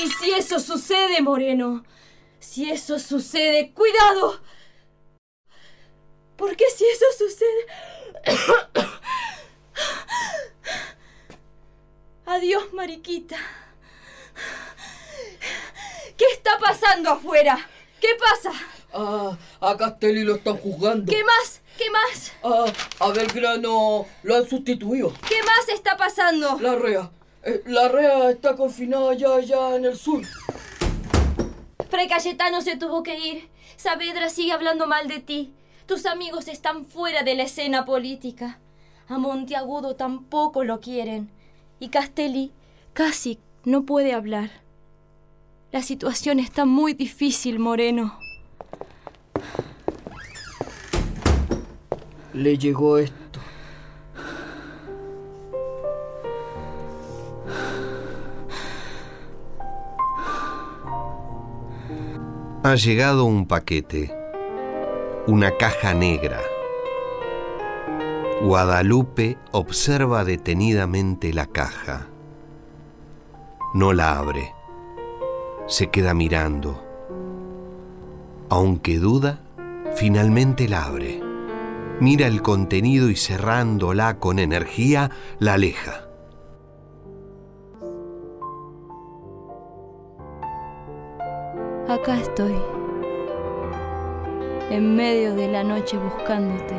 Y 0.00 0.08
si 0.10 0.30
eso 0.32 0.60
sucede, 0.60 1.20
Moreno, 1.20 1.84
si 2.38 2.70
eso 2.70 2.98
sucede, 3.00 3.72
cuidado. 3.72 4.40
Porque 6.36 6.64
si 6.76 6.84
eso 6.84 7.06
sucede... 7.18 7.66
Adiós, 12.26 12.72
Mariquita. 12.72 13.36
¿Qué 16.16 16.24
está 16.32 16.58
pasando 16.58 17.10
afuera? 17.10 17.68
¿Qué 18.00 18.08
pasa? 18.18 18.52
Ah, 18.92 19.36
a 19.60 19.76
Castelli 19.76 20.22
lo 20.22 20.36
están 20.36 20.56
juzgando. 20.58 21.10
¿Qué 21.10 21.24
más? 21.24 21.60
¿Qué 21.76 21.90
más? 21.90 22.32
Ah, 22.42 22.66
a 23.00 23.08
Belgrano 23.10 24.06
lo 24.22 24.36
han 24.36 24.48
sustituido. 24.48 25.12
¿Qué 25.28 25.42
más 25.42 25.68
está 25.68 25.96
pasando? 25.96 26.58
La 26.60 26.76
rea. 26.76 27.10
Eh, 27.42 27.62
la 27.66 27.88
rea 27.88 28.30
está 28.30 28.54
confinada 28.54 29.14
ya 29.14 29.34
allá 29.34 29.76
en 29.76 29.84
el 29.84 29.96
sur. 29.96 30.22
Fray 31.90 32.08
Cayetano 32.08 32.60
se 32.60 32.76
tuvo 32.76 33.02
que 33.02 33.18
ir. 33.18 33.48
Saavedra 33.76 34.28
sigue 34.30 34.52
hablando 34.52 34.86
mal 34.86 35.08
de 35.08 35.20
ti. 35.20 35.52
Tus 35.86 36.06
amigos 36.06 36.48
están 36.48 36.86
fuera 36.86 37.22
de 37.22 37.34
la 37.34 37.42
escena 37.42 37.84
política. 37.84 38.60
A 39.08 39.18
Monteagudo 39.18 39.96
tampoco 39.96 40.64
lo 40.64 40.80
quieren. 40.80 41.30
Y 41.80 41.88
Castelli 41.88 42.52
casi 42.92 43.38
no 43.64 43.84
puede 43.84 44.14
hablar. 44.14 44.62
La 45.72 45.82
situación 45.82 46.38
está 46.38 46.64
muy 46.64 46.94
difícil, 46.94 47.58
Moreno. 47.58 48.18
Le 52.34 52.58
llegó 52.58 52.98
esto. 52.98 53.38
Ha 62.64 62.74
llegado 62.74 63.24
un 63.24 63.46
paquete, 63.46 64.12
una 65.28 65.56
caja 65.56 65.94
negra. 65.94 66.40
Guadalupe 68.42 69.38
observa 69.52 70.24
detenidamente 70.24 71.32
la 71.32 71.46
caja. 71.46 72.08
No 73.74 73.92
la 73.92 74.18
abre. 74.18 74.52
Se 75.68 75.88
queda 75.88 76.14
mirando. 76.14 76.82
Aunque 78.48 78.98
duda, 78.98 79.38
finalmente 79.94 80.68
la 80.68 80.86
abre. 80.86 81.33
Mira 82.00 82.26
el 82.26 82.42
contenido 82.42 83.08
y 83.08 83.14
cerrándola 83.14 84.18
con 84.18 84.40
energía, 84.40 85.12
la 85.38 85.54
aleja. 85.54 86.08
Acá 91.88 92.18
estoy, 92.18 92.56
en 94.70 94.96
medio 94.96 95.36
de 95.36 95.46
la 95.46 95.62
noche 95.62 95.96
buscándote. 95.96 96.74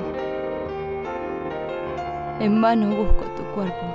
En 2.41 2.61
vano 2.61 2.89
busco 2.89 3.23
tu 3.37 3.43
cuerpo. 3.55 3.85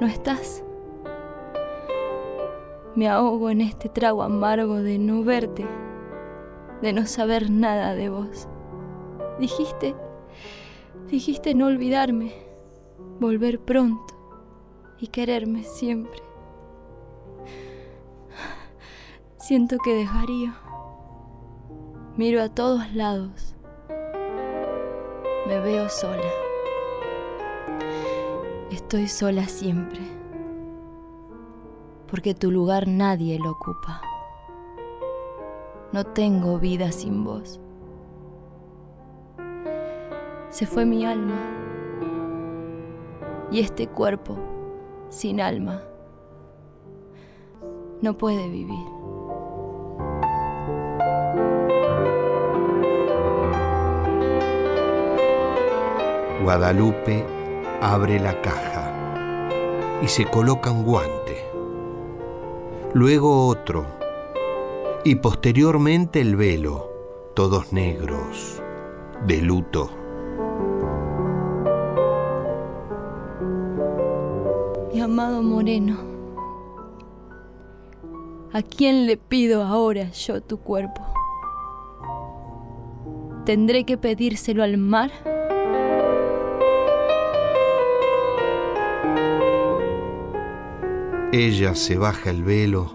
¿No 0.00 0.06
estás? 0.06 0.64
Me 2.94 3.08
ahogo 3.08 3.50
en 3.50 3.60
este 3.60 3.90
trago 3.90 4.22
amargo 4.22 4.76
de 4.76 4.98
no 4.98 5.22
verte, 5.22 5.66
de 6.80 6.92
no 6.94 7.06
saber 7.06 7.50
nada 7.50 7.94
de 7.94 8.08
vos. 8.08 8.48
Dijiste, 9.38 9.94
dijiste 11.08 11.54
no 11.54 11.66
olvidarme, 11.66 12.32
volver 13.20 13.60
pronto 13.60 14.14
y 14.98 15.08
quererme 15.08 15.62
siempre. 15.62 16.20
Siento 19.36 19.78
que 19.78 19.94
desvarío. 19.94 20.52
Miro 22.16 22.42
a 22.42 22.48
todos 22.48 22.92
lados. 22.92 23.54
Me 25.46 25.60
veo 25.60 25.88
sola. 25.88 26.30
Estoy 28.72 29.06
sola 29.06 29.46
siempre. 29.46 30.00
Porque 32.10 32.34
tu 32.34 32.50
lugar 32.50 32.88
nadie 32.88 33.38
lo 33.38 33.52
ocupa. 33.52 34.02
No 35.92 36.04
tengo 36.04 36.58
vida 36.58 36.90
sin 36.90 37.24
vos. 37.24 37.60
Se 40.50 40.66
fue 40.66 40.86
mi 40.86 41.04
alma. 41.04 41.38
Y 43.50 43.60
este 43.60 43.86
cuerpo, 43.86 44.36
sin 45.10 45.40
alma, 45.40 45.82
no 48.00 48.16
puede 48.16 48.48
vivir. 48.48 48.86
Guadalupe 56.42 57.24
abre 57.82 58.18
la 58.18 58.40
caja 58.40 58.90
y 60.02 60.08
se 60.08 60.24
coloca 60.24 60.70
un 60.70 60.84
guante, 60.84 61.44
luego 62.94 63.48
otro 63.48 63.84
y 65.04 65.16
posteriormente 65.16 66.20
el 66.20 66.36
velo, 66.36 66.90
todos 67.34 67.72
negros, 67.72 68.62
de 69.26 69.42
luto. 69.42 69.90
Moreno, 75.42 75.96
¿a 78.52 78.62
quién 78.62 79.06
le 79.06 79.16
pido 79.16 79.62
ahora 79.62 80.10
yo 80.10 80.40
tu 80.40 80.58
cuerpo? 80.58 81.02
¿Tendré 83.44 83.84
que 83.84 83.96
pedírselo 83.96 84.62
al 84.62 84.76
mar? 84.78 85.10
Ella 91.32 91.74
se 91.74 91.96
baja 91.96 92.30
el 92.30 92.42
velo 92.42 92.94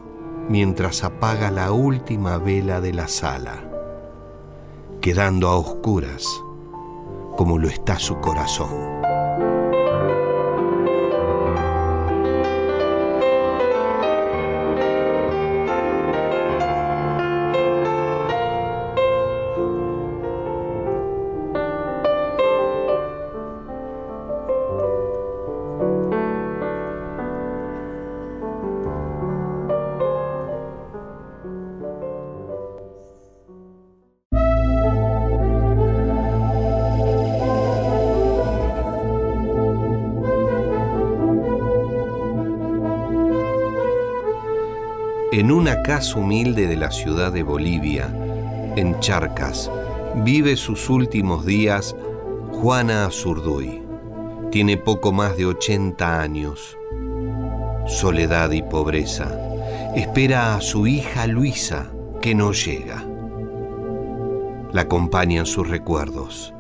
mientras 0.50 1.04
apaga 1.04 1.52
la 1.52 1.72
última 1.72 2.38
vela 2.38 2.82
de 2.82 2.94
la 2.94 3.08
sala, 3.08 3.64
quedando 5.02 5.48
a 5.48 5.58
oscuras 5.58 6.28
como 7.38 7.58
lo 7.58 7.68
está 7.68 7.98
su 8.00 8.20
corazón. 8.20 9.13
Casa 45.84 46.18
humilde 46.18 46.66
de 46.66 46.78
la 46.78 46.92
ciudad 46.92 47.32
de 47.32 47.44
Bolivia, 47.44 48.08
en 48.76 49.00
Charcas, 49.02 49.70
vive 50.24 50.56
sus 50.56 50.90
últimos 50.90 51.46
días 51.46 51.96
Juana 52.54 53.06
Azurduy. 53.06 53.84
Tiene 54.50 54.78
poco 54.78 55.12
más 55.12 55.36
de 55.38 55.46
80 55.46 56.22
años. 56.22 56.78
Soledad 57.86 58.52
y 58.52 58.62
pobreza. 58.62 59.38
Espera 59.96 60.56
a 60.56 60.62
su 60.62 60.88
hija 60.88 61.28
Luisa, 61.28 61.92
que 62.22 62.34
no 62.34 62.54
llega. 62.54 63.04
La 64.72 64.82
acompañan 64.82 65.46
sus 65.46 65.70
recuerdos. 65.70 66.54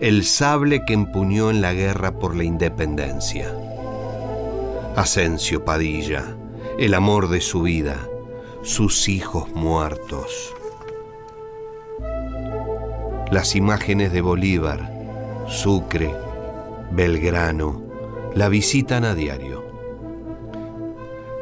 El 0.00 0.24
sable 0.24 0.84
que 0.84 0.94
empuñó 0.94 1.50
en 1.50 1.62
la 1.62 1.72
guerra 1.72 2.18
por 2.18 2.34
la 2.34 2.44
independencia. 2.44 3.54
Asensio 4.96 5.64
Padilla 5.64 6.36
el 6.80 6.94
amor 6.94 7.28
de 7.28 7.42
su 7.42 7.60
vida, 7.60 8.08
sus 8.62 9.08
hijos 9.08 9.48
muertos. 9.54 10.54
Las 13.30 13.56
imágenes 13.56 14.12
de 14.12 14.20
Bolívar, 14.20 14.92
Sucre, 15.48 16.14
Belgrano, 16.90 17.82
la 18.34 18.48
visitan 18.48 19.04
a 19.04 19.14
diario. 19.14 19.64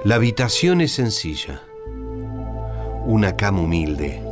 La 0.05 0.15
habitación 0.15 0.81
es 0.81 0.93
sencilla. 0.93 1.63
Una 3.05 3.37
cama 3.37 3.63
humilde, 3.63 4.23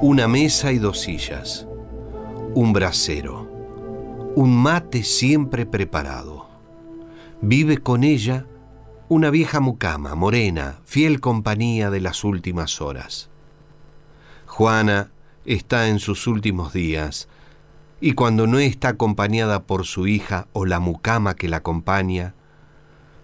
una 0.00 0.28
mesa 0.28 0.70
y 0.70 0.78
dos 0.78 1.00
sillas, 1.00 1.66
un 2.54 2.72
brasero, 2.72 3.48
un 4.36 4.56
mate 4.56 5.02
siempre 5.02 5.66
preparado. 5.66 6.46
Vive 7.40 7.78
con 7.78 8.04
ella 8.04 8.46
una 9.12 9.28
vieja 9.28 9.60
mucama, 9.60 10.14
morena, 10.14 10.80
fiel 10.86 11.20
compañía 11.20 11.90
de 11.90 12.00
las 12.00 12.24
últimas 12.24 12.80
horas. 12.80 13.28
Juana 14.46 15.10
está 15.44 15.88
en 15.88 15.98
sus 15.98 16.26
últimos 16.26 16.72
días, 16.72 17.28
y 18.00 18.12
cuando 18.12 18.46
no 18.46 18.58
está 18.58 18.88
acompañada 18.88 19.64
por 19.64 19.84
su 19.84 20.06
hija 20.06 20.48
o 20.54 20.64
la 20.64 20.80
mucama 20.80 21.34
que 21.34 21.50
la 21.50 21.58
acompaña, 21.58 22.34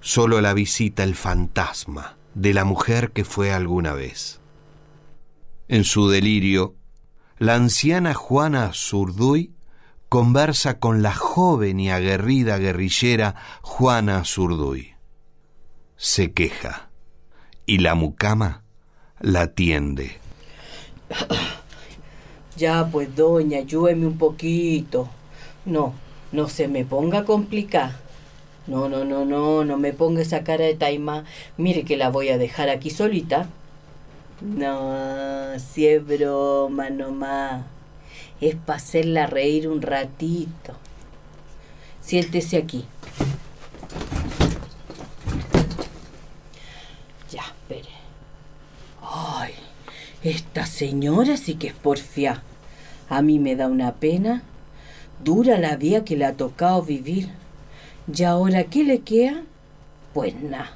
Solo 0.00 0.40
la 0.40 0.54
visita 0.54 1.02
el 1.02 1.16
fantasma 1.16 2.16
de 2.34 2.54
la 2.54 2.64
mujer 2.64 3.10
que 3.10 3.24
fue 3.24 3.52
alguna 3.52 3.94
vez. 3.94 4.40
En 5.66 5.82
su 5.82 6.08
delirio, 6.08 6.76
la 7.38 7.56
anciana 7.56 8.14
Juana 8.14 8.70
Zurduy 8.72 9.54
conversa 10.08 10.78
con 10.78 11.02
la 11.02 11.14
joven 11.14 11.80
y 11.80 11.90
aguerrida 11.90 12.58
guerrillera 12.58 13.34
Juana 13.62 14.24
Zurduy. 14.24 14.97
Se 15.98 16.32
queja 16.32 16.88
y 17.66 17.78
la 17.78 17.96
mucama 17.96 18.62
la 19.20 19.42
atiende. 19.42 20.16
Ya 22.56 22.88
pues, 22.90 23.14
doña, 23.14 23.58
ayúdeme 23.58 24.04
un 24.04 24.18
poquito. 24.18 25.08
No, 25.64 25.94
no 26.32 26.48
se 26.48 26.66
me 26.66 26.84
ponga 26.84 27.20
a 27.20 27.24
complicar. 27.24 27.92
No, 28.66 28.88
no, 28.88 29.04
no, 29.04 29.24
no, 29.24 29.64
no 29.64 29.76
me 29.76 29.92
ponga 29.92 30.22
esa 30.22 30.42
cara 30.42 30.64
de 30.64 30.74
taima. 30.74 31.22
Mire 31.56 31.84
que 31.84 31.96
la 31.96 32.10
voy 32.10 32.30
a 32.30 32.38
dejar 32.38 32.68
aquí 32.68 32.90
solita. 32.90 33.48
No, 34.40 35.56
si 35.58 35.86
es 35.86 36.04
broma 36.04 36.90
nomás. 36.90 37.62
Es 38.40 38.56
para 38.56 38.78
hacerla 38.78 39.28
reír 39.28 39.68
un 39.68 39.80
ratito. 39.80 40.74
Siéntese 42.00 42.56
aquí. 42.56 42.84
Ya, 47.30 47.42
espere. 47.42 47.90
Ay, 49.20 49.52
esta 50.22 50.64
señora 50.64 51.36
sí 51.36 51.54
que 51.54 51.68
es 51.68 51.74
porfia. 51.74 52.42
A 53.08 53.20
mí 53.22 53.38
me 53.38 53.56
da 53.56 53.66
una 53.66 53.94
pena. 53.94 54.42
Dura 55.24 55.58
la 55.58 55.76
vida 55.76 56.04
que 56.04 56.16
le 56.16 56.24
ha 56.24 56.34
tocado 56.34 56.82
vivir. 56.82 57.30
¿Y 58.12 58.22
ahora 58.22 58.64
qué 58.64 58.84
le 58.84 59.00
queda? 59.00 59.42
Pues 60.14 60.40
nada. 60.40 60.72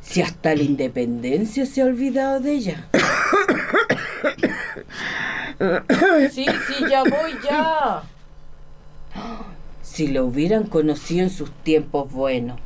Si 0.00 0.22
hasta 0.22 0.54
la 0.54 0.62
independencia 0.62 1.66
se 1.66 1.82
ha 1.82 1.86
olvidado 1.86 2.40
de 2.40 2.52
ella. 2.52 2.88
Sí, 6.32 6.44
sí, 6.66 6.84
ya 6.90 7.04
voy 7.04 7.32
ya. 7.44 8.02
Si 9.82 10.08
lo 10.08 10.26
hubieran 10.26 10.64
conocido 10.64 11.22
en 11.22 11.30
sus 11.30 11.52
tiempos 11.62 12.12
buenos. 12.12 12.58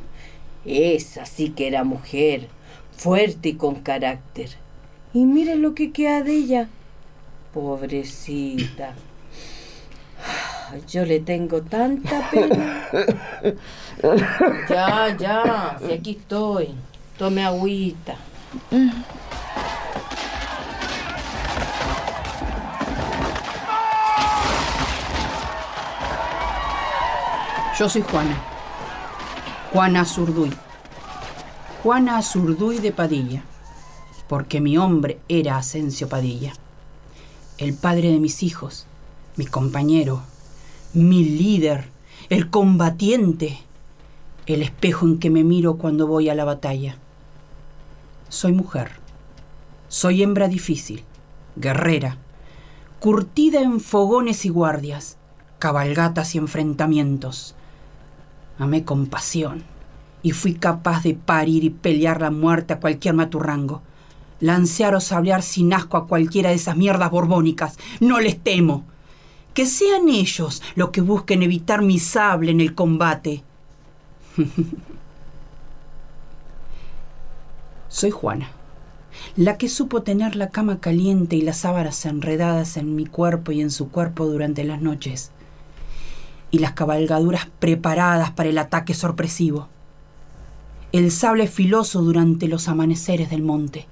Esa 0.65 1.25
sí 1.25 1.51
que 1.51 1.67
era 1.67 1.83
mujer, 1.83 2.47
fuerte 2.97 3.49
y 3.49 3.53
con 3.53 3.75
carácter. 3.75 4.49
Y 5.13 5.25
miren 5.25 5.61
lo 5.61 5.73
que 5.73 5.91
queda 5.91 6.21
de 6.21 6.33
ella. 6.33 6.67
Pobrecita. 7.53 8.93
Yo 10.87 11.03
le 11.03 11.19
tengo 11.19 11.61
tanta 11.63 12.29
pena. 12.29 12.87
Ya, 14.69 15.17
ya, 15.17 15.77
si 15.83 15.91
aquí 15.91 16.11
estoy. 16.11 16.75
Tome 17.17 17.43
agüita. 17.43 18.15
Yo 27.77 27.89
soy 27.89 28.03
Juana. 28.03 28.37
Juana 29.73 30.05
Zurduy. 30.05 30.51
Juana 31.81 32.21
Zurduy 32.21 32.77
de 32.79 32.91
Padilla. 32.91 33.41
Porque 34.29 34.61
mi 34.61 34.77
hombre 34.77 35.19
era 35.27 35.57
Asensio 35.57 36.07
Padilla. 36.07 36.53
El 37.57 37.73
padre 37.73 38.11
de 38.11 38.19
mis 38.19 38.41
hijos, 38.43 38.85
mi 39.35 39.45
compañero, 39.45 40.21
mi 40.93 41.25
líder, 41.25 41.89
el 42.29 42.49
combatiente, 42.49 43.59
el 44.45 44.61
espejo 44.61 45.05
en 45.05 45.19
que 45.19 45.29
me 45.29 45.43
miro 45.43 45.75
cuando 45.75 46.07
voy 46.07 46.29
a 46.29 46.35
la 46.35 46.45
batalla. 46.45 46.95
Soy 48.29 48.53
mujer. 48.53 48.91
Soy 49.89 50.23
hembra 50.23 50.47
difícil, 50.47 51.03
guerrera, 51.57 52.15
curtida 53.01 53.59
en 53.59 53.81
fogones 53.81 54.45
y 54.45 54.49
guardias, 54.49 55.17
cabalgatas 55.57 56.35
y 56.35 56.37
enfrentamientos 56.37 57.55
amé 58.59 58.83
con 58.83 59.07
pasión 59.07 59.63
y 60.21 60.31
fui 60.31 60.53
capaz 60.53 61.03
de 61.03 61.15
parir 61.15 61.63
y 61.63 61.69
pelear 61.69 62.21
la 62.21 62.29
muerte 62.29 62.73
a 62.73 62.79
cualquier 62.79 63.15
maturrango. 63.15 63.81
Lancear 64.39 64.95
o 64.95 65.01
sablear 65.01 65.41
sin 65.41 65.73
asco 65.73 65.97
a 65.97 66.07
cualquiera 66.07 66.49
de 66.49 66.55
esas 66.55 66.77
mierdas 66.77 67.11
borbónicas. 67.11 67.77
No 67.99 68.19
les 68.19 68.39
temo. 68.39 68.85
Que 69.53 69.65
sean 69.65 70.07
ellos 70.07 70.61
los 70.75 70.89
que 70.91 71.01
busquen 71.01 71.43
evitar 71.43 71.81
mi 71.81 71.99
sable 71.99 72.51
en 72.51 72.61
el 72.61 72.75
combate. 72.75 73.43
Soy 77.89 78.11
Juana, 78.11 78.51
la 79.35 79.57
que 79.57 79.67
supo 79.67 80.03
tener 80.03 80.35
la 80.35 80.49
cama 80.49 80.79
caliente 80.79 81.35
y 81.35 81.41
las 81.41 81.57
sábanas 81.57 82.05
enredadas 82.05 82.77
en 82.77 82.95
mi 82.95 83.07
cuerpo 83.07 83.51
y 83.51 83.61
en 83.61 83.71
su 83.71 83.89
cuerpo 83.89 84.27
durante 84.27 84.63
las 84.63 84.79
noches 84.81 85.31
y 86.51 86.59
las 86.59 86.73
cabalgaduras 86.73 87.47
preparadas 87.59 88.31
para 88.31 88.49
el 88.49 88.57
ataque 88.57 88.93
sorpresivo. 88.93 89.67
El 90.91 91.11
sable 91.11 91.47
filoso 91.47 92.01
durante 92.01 92.47
los 92.47 92.67
amaneceres 92.67 93.29
del 93.29 93.43
monte. 93.43 93.87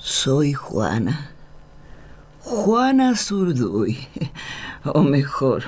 Soy 0.00 0.54
Juana. 0.54 1.30
Juana 2.40 3.14
Zurduy. 3.14 3.98
O 4.86 5.02
mejor, 5.02 5.64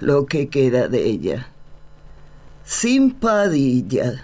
lo 0.00 0.26
que 0.26 0.50
queda 0.50 0.88
de 0.88 1.06
ella. 1.06 1.48
Sin 2.62 3.12
Padilla. 3.12 4.22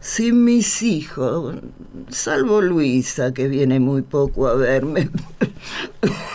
Sin 0.00 0.44
mis 0.44 0.82
hijos. 0.82 1.56
Salvo 2.08 2.62
Luisa, 2.62 3.34
que 3.34 3.48
viene 3.48 3.80
muy 3.80 4.00
poco 4.00 4.48
a 4.48 4.54
verme. 4.54 5.10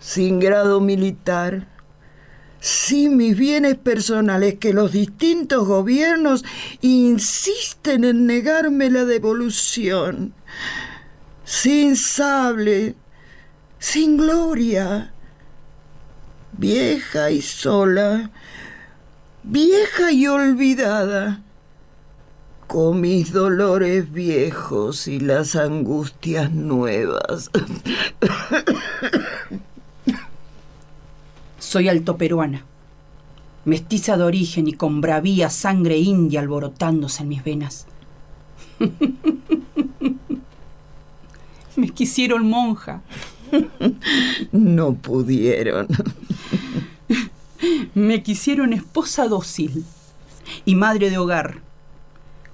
sin 0.00 0.40
grado 0.40 0.80
militar, 0.80 1.68
sin 2.60 3.16
mis 3.16 3.36
bienes 3.36 3.76
personales 3.76 4.58
que 4.58 4.72
los 4.72 4.92
distintos 4.92 5.66
gobiernos 5.66 6.44
insisten 6.80 8.04
en 8.04 8.26
negarme 8.26 8.90
la 8.90 9.04
devolución, 9.04 10.34
sin 11.44 11.96
sable, 11.96 12.94
sin 13.78 14.16
gloria, 14.16 15.12
vieja 16.52 17.30
y 17.30 17.42
sola, 17.42 18.30
vieja 19.44 20.10
y 20.12 20.26
olvidada, 20.26 21.42
con 22.66 23.00
mis 23.00 23.32
dolores 23.32 24.12
viejos 24.12 25.08
y 25.08 25.20
las 25.20 25.56
angustias 25.56 26.52
nuevas. 26.52 27.50
Soy 31.68 31.90
altoperuana, 31.90 32.64
mestiza 33.66 34.16
de 34.16 34.24
origen 34.24 34.68
y 34.68 34.72
con 34.72 35.02
bravía 35.02 35.50
sangre 35.50 35.98
india 35.98 36.40
alborotándose 36.40 37.24
en 37.24 37.28
mis 37.28 37.44
venas. 37.44 37.86
Me 41.76 41.90
quisieron 41.90 42.48
monja. 42.48 43.02
No 44.50 44.94
pudieron. 44.94 45.88
Me 47.94 48.22
quisieron 48.22 48.72
esposa 48.72 49.28
dócil 49.28 49.84
y 50.64 50.74
madre 50.74 51.10
de 51.10 51.18
hogar, 51.18 51.60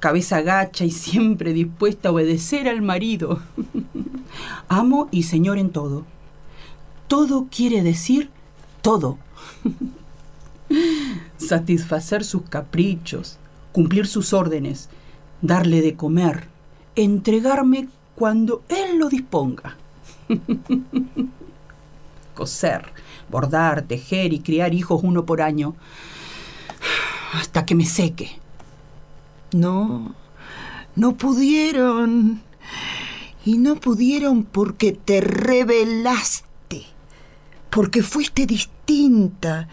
cabeza 0.00 0.42
gacha 0.42 0.84
y 0.84 0.90
siempre 0.90 1.52
dispuesta 1.52 2.08
a 2.08 2.12
obedecer 2.12 2.68
al 2.68 2.82
marido. 2.82 3.40
Amo 4.68 5.08
y 5.12 5.22
señor 5.22 5.58
en 5.58 5.70
todo. 5.70 6.04
Todo 7.06 7.46
quiere 7.48 7.84
decir 7.84 8.33
todo. 8.84 9.18
Satisfacer 11.38 12.22
sus 12.22 12.42
caprichos, 12.42 13.38
cumplir 13.72 14.06
sus 14.06 14.34
órdenes, 14.34 14.90
darle 15.40 15.80
de 15.80 15.96
comer, 15.96 16.48
entregarme 16.94 17.88
cuando 18.14 18.62
él 18.68 18.98
lo 18.98 19.08
disponga. 19.08 19.76
Coser, 22.34 22.92
bordar, 23.30 23.82
tejer 23.82 24.34
y 24.34 24.40
criar 24.40 24.74
hijos 24.74 25.00
uno 25.02 25.24
por 25.24 25.40
año, 25.40 25.74
hasta 27.32 27.64
que 27.64 27.74
me 27.74 27.86
seque. 27.86 28.38
No, 29.52 30.14
no 30.94 31.16
pudieron. 31.16 32.42
Y 33.46 33.58
no 33.58 33.76
pudieron 33.76 34.44
porque 34.44 34.92
te 34.92 35.20
rebelaste 35.20 36.53
porque 37.74 38.04
fuiste 38.04 38.46
distinta, 38.46 39.66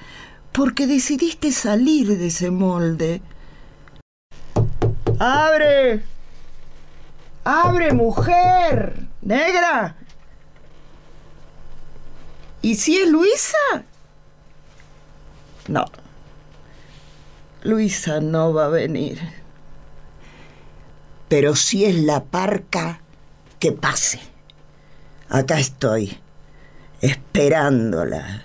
porque 0.51 0.87
decidiste 0.87 1.51
salir 1.51 2.17
de 2.17 2.27
ese 2.27 2.49
molde. 2.49 3.21
¡Abre! 5.19 6.03
¡Abre, 7.43 7.93
mujer! 7.93 9.07
¡Negra! 9.21 9.95
¿Y 12.63 12.73
si 12.73 12.97
es 12.97 13.07
Luisa? 13.07 13.83
No. 15.67 15.85
Luisa 17.61 18.19
no 18.19 18.51
va 18.51 18.65
a 18.65 18.69
venir. 18.69 19.19
Pero 21.29 21.55
si 21.55 21.85
es 21.85 21.93
la 21.97 22.23
parca, 22.23 22.99
que 23.59 23.71
pase. 23.71 24.19
Acá 25.29 25.59
estoy, 25.59 26.17
esperándola 27.31 28.43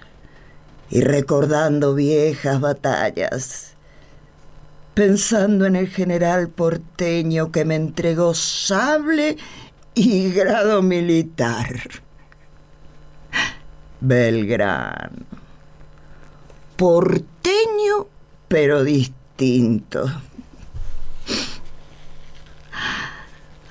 y 0.91 1.01
recordando 1.01 1.95
viejas 1.95 2.61
batallas, 2.61 3.75
pensando 4.95 5.67
en 5.67 5.75
el 5.75 5.89
general 5.89 6.51
porteño 6.51 7.51
que 7.51 7.65
me 7.65 7.75
entregó 7.75 8.33
sable 8.33 9.39
y 9.95 10.31
grado 10.31 10.83
militar. 10.83 11.81
Belgrano. 14.01 15.27
Porteño, 16.77 18.07
pero 18.47 18.85
distinto. 18.85 20.07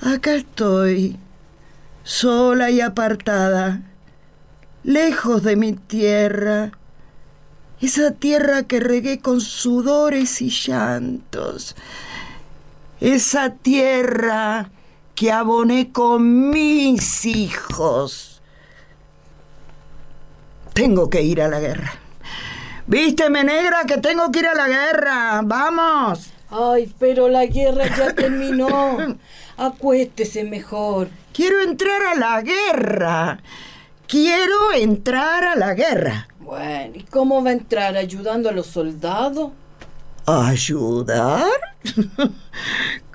Acá 0.02 0.34
estoy, 0.34 1.18
sola 2.02 2.70
y 2.70 2.82
apartada, 2.82 3.80
lejos 4.86 5.42
de 5.42 5.56
mi 5.56 5.72
tierra, 5.72 6.70
esa 7.80 8.12
tierra 8.12 8.62
que 8.62 8.78
regué 8.78 9.18
con 9.18 9.40
sudores 9.40 10.40
y 10.40 10.48
llantos, 10.48 11.74
esa 13.00 13.50
tierra 13.50 14.70
que 15.16 15.32
aboné 15.32 15.90
con 15.90 16.50
mis 16.50 17.26
hijos. 17.26 18.40
Tengo 20.72 21.10
que 21.10 21.22
ir 21.22 21.42
a 21.42 21.48
la 21.48 21.58
guerra. 21.58 21.92
Vísteme, 22.86 23.42
negra, 23.42 23.82
que 23.88 23.98
tengo 23.98 24.30
que 24.30 24.38
ir 24.38 24.46
a 24.46 24.54
la 24.54 24.68
guerra. 24.68 25.40
Vamos. 25.42 26.30
Ay, 26.48 26.94
pero 26.98 27.28
la 27.28 27.46
guerra 27.46 27.88
ya 27.96 28.12
terminó. 28.14 28.98
Acuéstese 29.56 30.44
mejor. 30.44 31.08
Quiero 31.32 31.60
entrar 31.62 32.02
a 32.02 32.14
la 32.14 32.42
guerra. 32.42 33.40
Quiero 34.08 34.72
entrar 34.72 35.44
a 35.44 35.56
la 35.56 35.74
guerra. 35.74 36.28
Bueno, 36.38 36.94
¿y 36.94 37.02
cómo 37.02 37.42
va 37.42 37.50
a 37.50 37.54
entrar? 37.54 37.96
¿Ayudando 37.96 38.48
a 38.48 38.52
los 38.52 38.68
soldados? 38.68 39.50
¿Ayudar? 40.26 41.50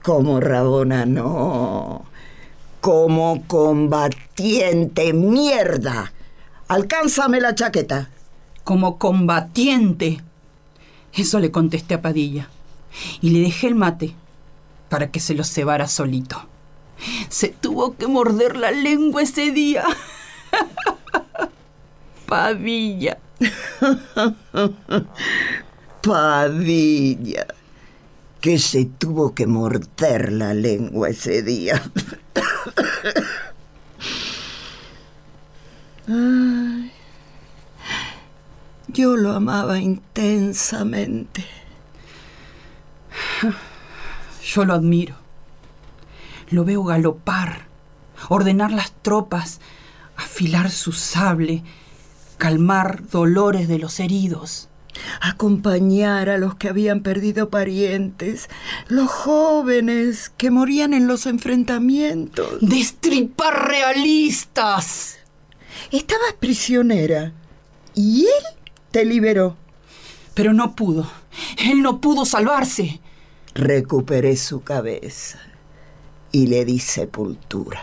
Como 0.04 0.42
Rabona 0.42 1.06
no. 1.06 2.04
Como 2.82 3.44
combatiente, 3.48 5.14
mierda. 5.14 6.12
Alcánzame 6.68 7.40
la 7.40 7.56
chaqueta. 7.56 8.10
Como 8.66 8.98
combatiente. 8.98 10.22
Eso 11.14 11.40
le 11.40 11.52
contesté 11.52 11.94
a 11.94 12.02
Padilla. 12.02 12.50
Y 13.22 13.30
le 13.30 13.40
dejé 13.40 13.68
el 13.68 13.76
mate 13.76 14.14
para 14.90 15.10
que 15.10 15.22
se 15.22 15.36
lo 15.36 15.46
cebara 15.46 15.88
solito. 15.88 16.48
Se 17.30 17.48
tuvo 17.48 17.96
que 17.96 18.08
morder 18.08 18.58
la 18.58 18.72
lengua 18.72 19.22
ese 19.22 19.52
día. 19.52 19.86
Padilla. 22.28 23.18
Padilla. 26.02 27.48
Que 28.40 28.58
se 28.58 28.86
tuvo 28.86 29.36
que 29.36 29.48
morder 29.48 30.32
la 30.32 30.54
lengua 30.54 31.10
ese 31.10 31.44
día. 31.44 31.82
Ay, 36.08 36.92
yo 38.88 39.16
lo 39.16 39.34
amaba 39.34 39.80
intensamente. 39.80 41.46
Yo 44.44 44.66
lo 44.66 44.74
admiro. 44.74 45.16
Lo 46.50 46.66
veo 46.66 46.84
galopar, 46.84 47.68
ordenar 48.28 48.72
las 48.72 48.92
tropas, 48.92 49.62
afilar 50.24 50.72
su 50.72 50.92
sable, 50.92 51.64
calmar 52.38 53.08
dolores 53.10 53.68
de 53.68 53.80
los 53.80 54.00
heridos. 54.00 54.70
Acompañar 55.22 56.30
a 56.30 56.38
los 56.38 56.56
que 56.56 56.68
habían 56.68 57.02
perdido 57.02 57.50
parientes, 57.50 58.50
los 58.88 59.10
jóvenes 59.10 60.30
que 60.30 60.52
morían 60.52 60.94
en 60.94 61.08
los 61.08 61.26
enfrentamientos. 61.26 62.58
¡Destripar 62.62 63.68
realistas! 63.68 65.18
Estabas 65.92 66.34
prisionera 66.40 67.34
y 67.96 68.26
él 68.26 68.44
te 68.92 69.06
liberó. 69.06 69.58
Pero 70.34 70.54
no 70.54 70.76
pudo. 70.76 71.10
Él 71.58 71.82
no 71.82 72.00
pudo 72.00 72.26
salvarse. 72.26 73.00
Recuperé 73.54 74.36
su 74.38 74.62
cabeza 74.62 75.40
y 76.32 76.48
le 76.48 76.64
di 76.66 76.80
sepultura. 76.80 77.82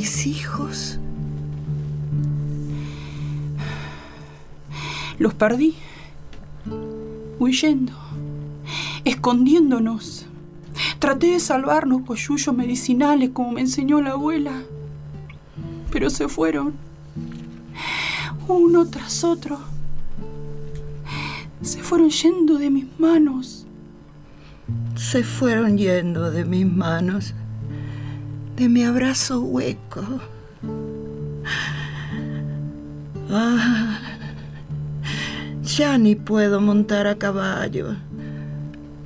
Mis 0.00 0.26
hijos? 0.26 0.98
Los 5.18 5.34
perdí. 5.34 5.74
Huyendo. 7.38 7.92
Escondiéndonos. 9.04 10.24
Traté 10.98 11.32
de 11.32 11.40
salvarnos 11.40 12.00
con 12.06 12.16
yuyos 12.16 12.56
medicinales 12.56 13.30
como 13.34 13.52
me 13.52 13.60
enseñó 13.60 14.00
la 14.00 14.12
abuela. 14.12 14.62
Pero 15.92 16.08
se 16.08 16.28
fueron. 16.28 16.72
Uno 18.48 18.86
tras 18.86 19.22
otro. 19.22 19.58
Se 21.60 21.82
fueron 21.82 22.08
yendo 22.08 22.56
de 22.56 22.70
mis 22.70 22.86
manos. 22.98 23.66
Se 24.96 25.22
fueron 25.24 25.76
yendo 25.76 26.30
de 26.30 26.46
mis 26.46 26.64
manos. 26.64 27.34
De 28.60 28.68
mi 28.68 28.84
abrazo 28.84 29.40
hueco. 29.40 30.04
Ah, 33.30 33.98
ya 35.62 35.96
ni 35.96 36.14
puedo 36.14 36.60
montar 36.60 37.06
a 37.06 37.16
caballo. 37.16 37.96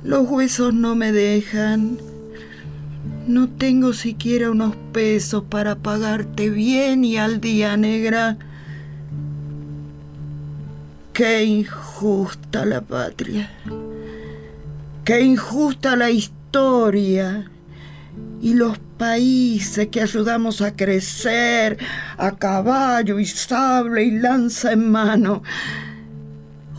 Los 0.03 0.29
huesos 0.29 0.73
no 0.73 0.95
me 0.95 1.13
dejan. 1.13 1.99
No 3.27 3.47
tengo 3.47 3.93
siquiera 3.93 4.51
unos 4.51 4.75
pesos 4.91 5.45
para 5.49 5.75
pagarte 5.75 6.49
bien 6.49 7.05
y 7.05 7.15
al 7.15 7.39
día 7.39 7.77
negra. 7.77 8.37
Qué 11.13 11.45
injusta 11.45 12.65
la 12.65 12.81
patria. 12.81 13.49
Qué 15.05 15.21
injusta 15.21 15.95
la 15.95 16.11
historia. 16.11 17.49
Y 18.41 18.55
los 18.55 18.77
países 18.97 19.87
que 19.87 20.01
ayudamos 20.01 20.61
a 20.61 20.75
crecer 20.75 21.77
a 22.17 22.31
caballo 22.31 23.19
y 23.19 23.25
sable 23.25 24.03
y 24.03 24.11
lanza 24.11 24.73
en 24.73 24.91
mano. 24.91 25.43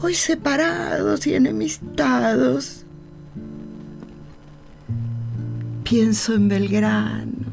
Hoy 0.02 0.14
separados 0.14 1.26
y 1.26 1.34
enemistados. 1.34 2.84
Pienso 5.84 6.34
en 6.34 6.48
Belgrano, 6.48 7.46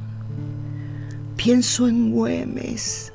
pienso 1.36 1.88
en 1.88 2.12
Güemes, 2.12 3.13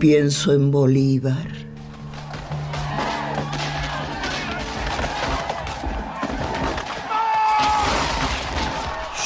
pienso 0.00 0.52
en 0.52 0.72
Bolívar. 0.72 1.65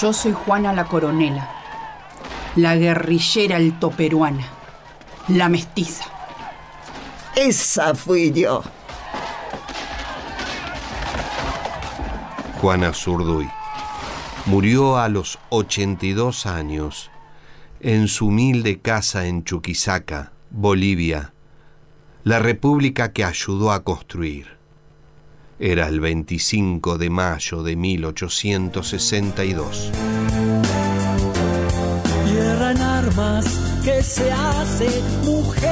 Yo 0.01 0.15
soy 0.15 0.33
Juana 0.33 0.73
la 0.73 0.87
Coronela, 0.87 1.47
la 2.57 2.75
guerrillera 2.75 3.57
altoperuana, 3.57 4.47
la 5.29 5.51
mestiza. 5.51 6.07
Esa 7.37 7.95
fui 7.95 8.33
yo. 8.33 8.63
Juana 12.63 12.95
Zurduy 12.95 13.51
murió 14.47 14.97
a 14.97 15.11
los 15.11 15.39
82 15.51 16.47
años 16.47 17.11
en 17.81 18.09
su 18.09 18.29
humilde 18.29 18.81
casa 18.81 19.27
en 19.27 19.45
Chuquisaca, 19.45 20.33
Bolivia, 20.49 21.35
la 22.25 22.39
república 22.39 23.13
que 23.13 23.25
ayudó 23.25 23.71
a 23.71 23.85
construir. 23.85 24.60
Era 25.63 25.89
el 25.89 26.01
25 26.01 26.97
de 26.97 27.11
mayo 27.11 27.63
de 27.63 27.77
1862. 27.77 29.93
Tierra 32.25 32.71
en 32.71 32.81
armas 32.81 33.45
que 33.85 34.03
se 34.03 34.33
hace 34.33 34.89
mujer, 35.23 35.69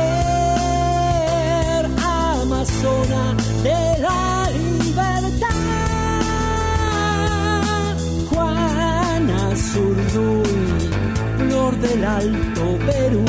amazona 2.03 3.35
de 3.63 3.99
la 4.03 4.51
libertad. 4.51 5.49
Juana 8.29 9.57
Zurduy, 9.57 10.45
flor 11.39 11.75
del 11.79 12.05
Alto 12.05 12.79
Perú. 12.85 13.25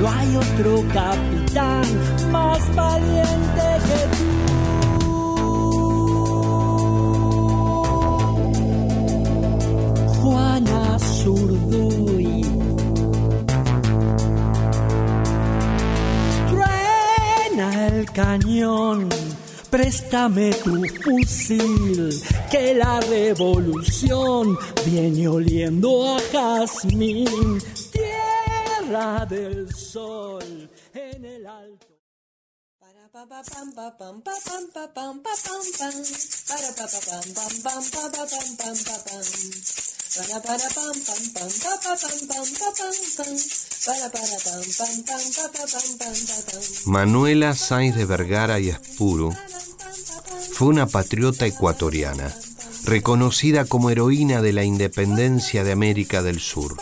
no 0.00 0.10
hay 0.10 0.34
otro 0.34 0.82
capitán 0.92 1.84
más 2.32 2.58
valiente 2.74 3.78
que 3.86 4.08
tú. 4.16 4.31
Juana 10.32 10.98
Zurduy. 10.98 12.40
Truena 16.48 17.86
el 17.88 18.10
cañón 18.12 19.08
préstame 19.68 20.52
tu 20.64 20.82
fusil, 21.02 22.10
que 22.50 22.74
la 22.74 23.00
revolución 23.00 24.56
viene 24.86 25.28
oliendo 25.28 26.14
a 26.14 26.18
jazmín, 26.32 27.58
tierra 27.92 29.26
del 29.26 29.70
sol 29.74 30.70
en 30.94 31.24
el 31.24 31.46
alto. 31.46 31.92
Manuela 46.84 47.54
Sáenz 47.54 47.96
de 47.96 48.04
Vergara 48.04 48.60
y 48.60 48.68
Espuro 48.68 49.30
fue 50.52 50.68
una 50.68 50.86
patriota 50.86 51.46
ecuatoriana, 51.46 52.30
reconocida 52.84 53.64
como 53.64 53.88
heroína 53.88 54.42
de 54.42 54.52
la 54.52 54.64
independencia 54.64 55.64
de 55.64 55.72
América 55.72 56.22
del 56.22 56.40
Sur, 56.40 56.76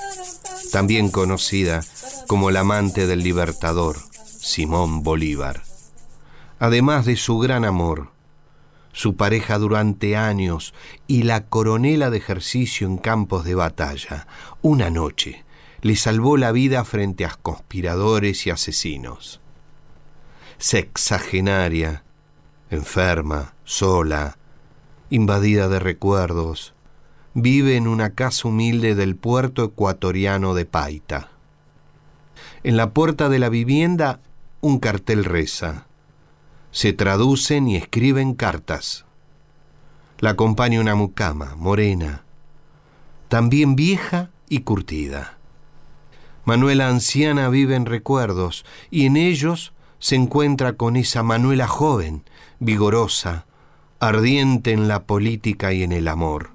también 0.73 1.09
conocida 1.09 1.85
como 2.27 2.51
la 2.51 2.61
amante 2.61 3.07
del 3.07 3.23
libertador, 3.23 3.99
Simón 4.41 5.05
Bolívar. 5.05 5.63
Además 6.59 7.07
de 7.07 7.17
su 7.17 7.39
gran 7.39 7.65
amor, 7.65 8.11
su 8.93 9.17
pareja 9.17 9.59
durante 9.59 10.17
años 10.17 10.75
y 11.07 11.23
la 11.23 11.47
coronela 11.47 12.11
de 12.11 12.19
ejercicio 12.19 12.87
en 12.87 12.99
campos 12.99 13.45
de 13.45 13.55
batalla, 13.55 14.27
una 14.63 14.91
noche 14.91 15.45
le 15.83 15.97
salvó 15.97 16.37
la 16.37 16.53
vida 16.53 16.85
frente 16.85 17.25
a 17.25 17.37
conspiradores 17.41 18.47
y 18.47 18.51
asesinos. 18.51 19.41
Sexagenaria, 20.59 22.05
enferma, 22.71 23.55
sola, 23.65 24.37
invadida 25.09 25.69
de 25.69 25.79
recuerdos, 25.79 26.75
vive 27.33 27.77
en 27.77 27.89
una 27.89 28.15
casa 28.15 28.49
humilde 28.49 28.95
del 28.95 29.17
puerto 29.17 29.65
ecuatoriano 29.65 30.55
de 30.55 30.67
Paita. 30.67 31.31
En 32.63 32.77
la 32.77 32.91
puerta 32.91 33.29
de 33.29 33.39
la 33.39 33.49
vivienda 33.49 34.21
un 34.61 34.79
cartel 34.79 35.25
reza. 35.25 35.87
Se 36.73 36.93
traducen 36.93 37.69
y 37.69 37.77
escriben 37.77 38.35
cartas. 38.35 39.05
La 40.19 40.31
acompaña 40.31 40.81
una 40.81 40.95
mucama, 40.95 41.55
morena, 41.57 42.25
también 43.29 43.77
vieja 43.77 44.31
y 44.49 44.61
curtida. 44.61 45.39
Manuela 46.45 46.89
anciana 46.89 47.49
vive 47.49 47.77
en 47.77 47.87
recuerdos 47.87 48.65
y 48.91 49.07
en 49.07 49.17
ellos 49.17 49.73
se 49.99 50.17
encuentra 50.17 50.73
con 50.73 50.97
esa 50.97 51.23
Manuela 51.23 51.69
joven, 51.69 52.25
vigorosa, 52.59 53.47
ardiente 54.01 54.73
en 54.73 54.89
la 54.89 55.05
política 55.05 55.73
y 55.73 55.83
en 55.83 55.93
el 55.93 56.09
amor. 56.09 56.51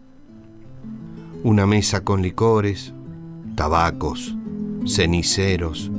Una 1.44 1.66
mesa 1.66 2.04
con 2.04 2.22
licores, 2.22 2.94
tabacos, 3.56 4.36
ceniceros, 4.86 5.92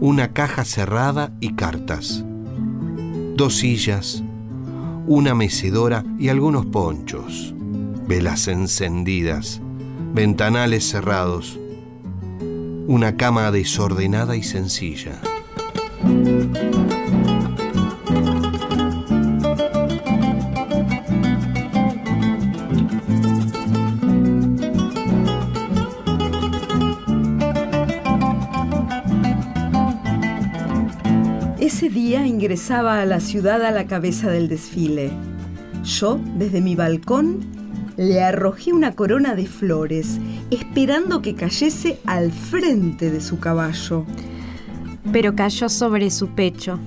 una 0.00 0.32
caja 0.32 0.64
cerrada 0.64 1.32
y 1.40 1.54
cartas. 1.54 2.24
Dos 3.40 3.56
sillas, 3.56 4.22
una 5.06 5.34
mecedora 5.34 6.04
y 6.18 6.28
algunos 6.28 6.66
ponchos, 6.66 7.54
velas 8.06 8.48
encendidas, 8.48 9.62
ventanales 10.12 10.86
cerrados, 10.86 11.58
una 12.86 13.16
cama 13.16 13.50
desordenada 13.50 14.36
y 14.36 14.42
sencilla. 14.42 15.22
Día 32.50 32.56
ingresaba 32.56 33.00
a 33.00 33.06
la 33.06 33.20
ciudad 33.20 33.64
a 33.64 33.70
la 33.70 33.86
cabeza 33.86 34.28
del 34.28 34.48
desfile. 34.48 35.12
Yo, 35.84 36.18
desde 36.36 36.60
mi 36.60 36.74
balcón, 36.74 37.46
le 37.96 38.24
arrojé 38.24 38.72
una 38.72 38.96
corona 38.96 39.36
de 39.36 39.46
flores, 39.46 40.18
esperando 40.50 41.22
que 41.22 41.36
cayese 41.36 42.00
al 42.06 42.32
frente 42.32 43.12
de 43.12 43.20
su 43.20 43.38
caballo. 43.38 44.04
Pero 45.12 45.36
cayó 45.36 45.68
sobre 45.68 46.10
su 46.10 46.30
pecho. 46.30 46.80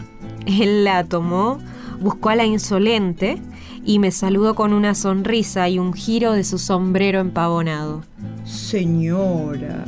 Él 0.45 0.83
la 0.83 1.05
tomó, 1.05 1.59
buscó 2.01 2.31
a 2.31 2.35
la 2.35 2.45
insolente 2.45 3.37
y 3.85 3.99
me 3.99 4.11
saludó 4.11 4.55
con 4.55 4.73
una 4.73 4.95
sonrisa 4.95 5.69
y 5.69 5.79
un 5.79 5.93
giro 5.93 6.33
de 6.33 6.43
su 6.43 6.57
sombrero 6.57 7.21
empavonado. 7.21 8.03
Señora, 8.43 9.85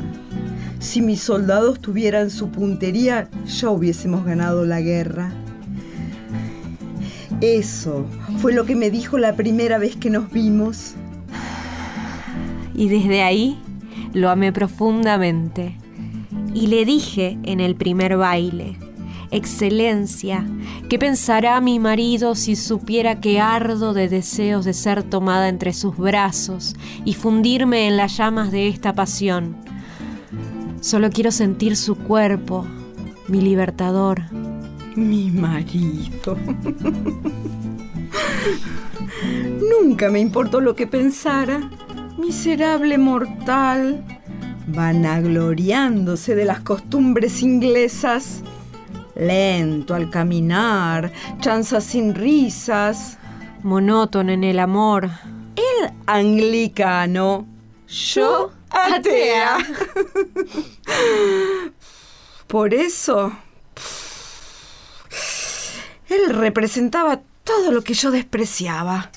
si 0.79 1.01
mis 1.01 1.19
soldados 1.19 1.81
tuvieran 1.81 2.29
su 2.29 2.47
puntería, 2.47 3.27
ya 3.45 3.69
hubiésemos 3.71 4.23
ganado 4.23 4.65
la 4.65 4.79
guerra. 4.79 5.33
Eso 7.45 8.07
fue 8.39 8.53
lo 8.53 8.65
que 8.65 8.75
me 8.75 8.89
dijo 8.89 9.19
la 9.19 9.35
primera 9.35 9.77
vez 9.77 9.95
que 9.95 10.09
nos 10.09 10.31
vimos. 10.31 10.95
Y 12.73 12.89
desde 12.89 13.21
ahí 13.21 13.59
lo 14.13 14.31
amé 14.31 14.51
profundamente. 14.51 15.77
Y 16.55 16.65
le 16.65 16.85
dije 16.85 17.37
en 17.43 17.59
el 17.59 17.75
primer 17.75 18.17
baile, 18.17 18.79
Excelencia, 19.29 20.43
¿qué 20.89 20.97
pensará 20.97 21.61
mi 21.61 21.77
marido 21.77 22.33
si 22.33 22.55
supiera 22.55 23.21
que 23.21 23.39
ardo 23.39 23.93
de 23.93 24.09
deseos 24.09 24.65
de 24.65 24.73
ser 24.73 25.03
tomada 25.03 25.47
entre 25.47 25.73
sus 25.73 25.95
brazos 25.97 26.75
y 27.05 27.13
fundirme 27.13 27.85
en 27.87 27.95
las 27.95 28.17
llamas 28.17 28.51
de 28.51 28.69
esta 28.69 28.93
pasión? 28.93 29.55
Solo 30.81 31.11
quiero 31.11 31.29
sentir 31.29 31.77
su 31.77 31.95
cuerpo, 31.95 32.65
mi 33.27 33.39
libertador. 33.39 34.23
Mi 34.95 35.29
marido. 35.29 36.37
Nunca 39.59 40.09
me 40.09 40.19
importó 40.19 40.61
lo 40.61 40.75
que 40.75 40.87
pensara. 40.87 41.69
Miserable 42.17 42.97
mortal, 42.97 44.05
vanagloriándose 44.67 46.33
de 46.33 46.45
las 46.45 46.61
costumbres 46.61 47.41
inglesas. 47.41 48.41
Lento 49.15 49.95
al 49.95 50.09
caminar, 50.09 51.11
chanza 51.39 51.81
sin 51.81 52.15
risas. 52.15 53.17
Monótono 53.63 54.31
en 54.31 54.45
el 54.45 54.59
amor. 54.59 55.09
El 55.55 55.91
anglicano. 56.05 57.45
Yo 57.87 58.51
atea. 58.69 59.57
Por 62.47 62.73
eso, 62.73 63.33
él 66.09 66.33
representaba 66.33 67.21
todo 67.43 67.71
lo 67.71 67.81
que 67.81 67.93
yo 67.93 68.11
despreciaba. 68.11 69.11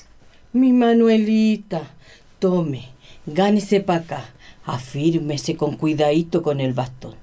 Mi 0.53 0.73
Manuelita, 0.73 1.91
tome, 2.39 2.89
gánese 3.25 3.81
para 3.81 3.99
acá, 3.99 4.29
afírmese 4.65 5.55
con 5.55 5.75
cuidadito 5.75 6.41
con 6.41 6.59
el 6.59 6.73
bastón. 6.73 7.15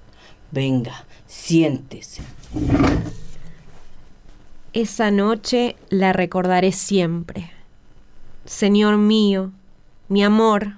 Venga, 0.50 1.04
siéntese. 1.26 2.22
Esa 4.72 5.10
noche 5.10 5.76
la 5.88 6.12
recordaré 6.12 6.72
siempre. 6.72 7.50
Señor 8.44 8.96
mío, 8.98 9.50
mi 10.08 10.22
amor, 10.22 10.74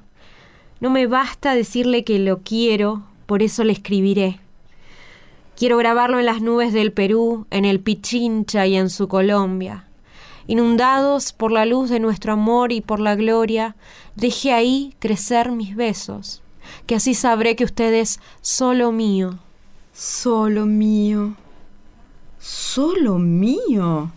no 0.81 0.89
me 0.89 1.07
basta 1.07 1.55
decirle 1.55 2.05
que 2.05 2.19
lo 2.19 2.39
quiero, 2.39 3.03
por 3.27 3.43
eso 3.43 3.65
le 3.65 3.73
escribiré. 3.73 4.41
Quiero 5.59 5.77
grabarlo 5.77 6.21
en 6.21 6.27
las 6.27 6.41
nubes 6.41 6.73
del 6.73 6.93
Perú, 6.93 7.49
en 7.51 7.65
el 7.65 7.81
Pichincha 7.81 8.69
y 8.69 8.77
en 8.77 8.91
su 8.91 9.09
Colombia. 9.09 9.87
Inundados 10.47 11.33
por 11.33 11.51
la 11.51 11.65
luz 11.65 11.91
de 11.91 11.99
nuestro 11.99 12.35
amor 12.35 12.71
y 12.71 12.81
por 12.81 13.01
la 13.01 13.17
gloria, 13.17 13.75
dejé 14.15 14.53
ahí 14.53 14.95
crecer 15.01 15.51
mis 15.51 15.75
besos, 15.75 16.43
que 16.87 16.95
así 16.95 17.13
sabré 17.13 17.57
que 17.57 17.65
usted 17.65 17.93
es 17.93 18.21
solo 18.41 18.93
mío. 18.93 19.41
Solo 19.93 20.65
mío. 20.65 21.35
Solo 22.39 23.19
mío. 23.19 24.13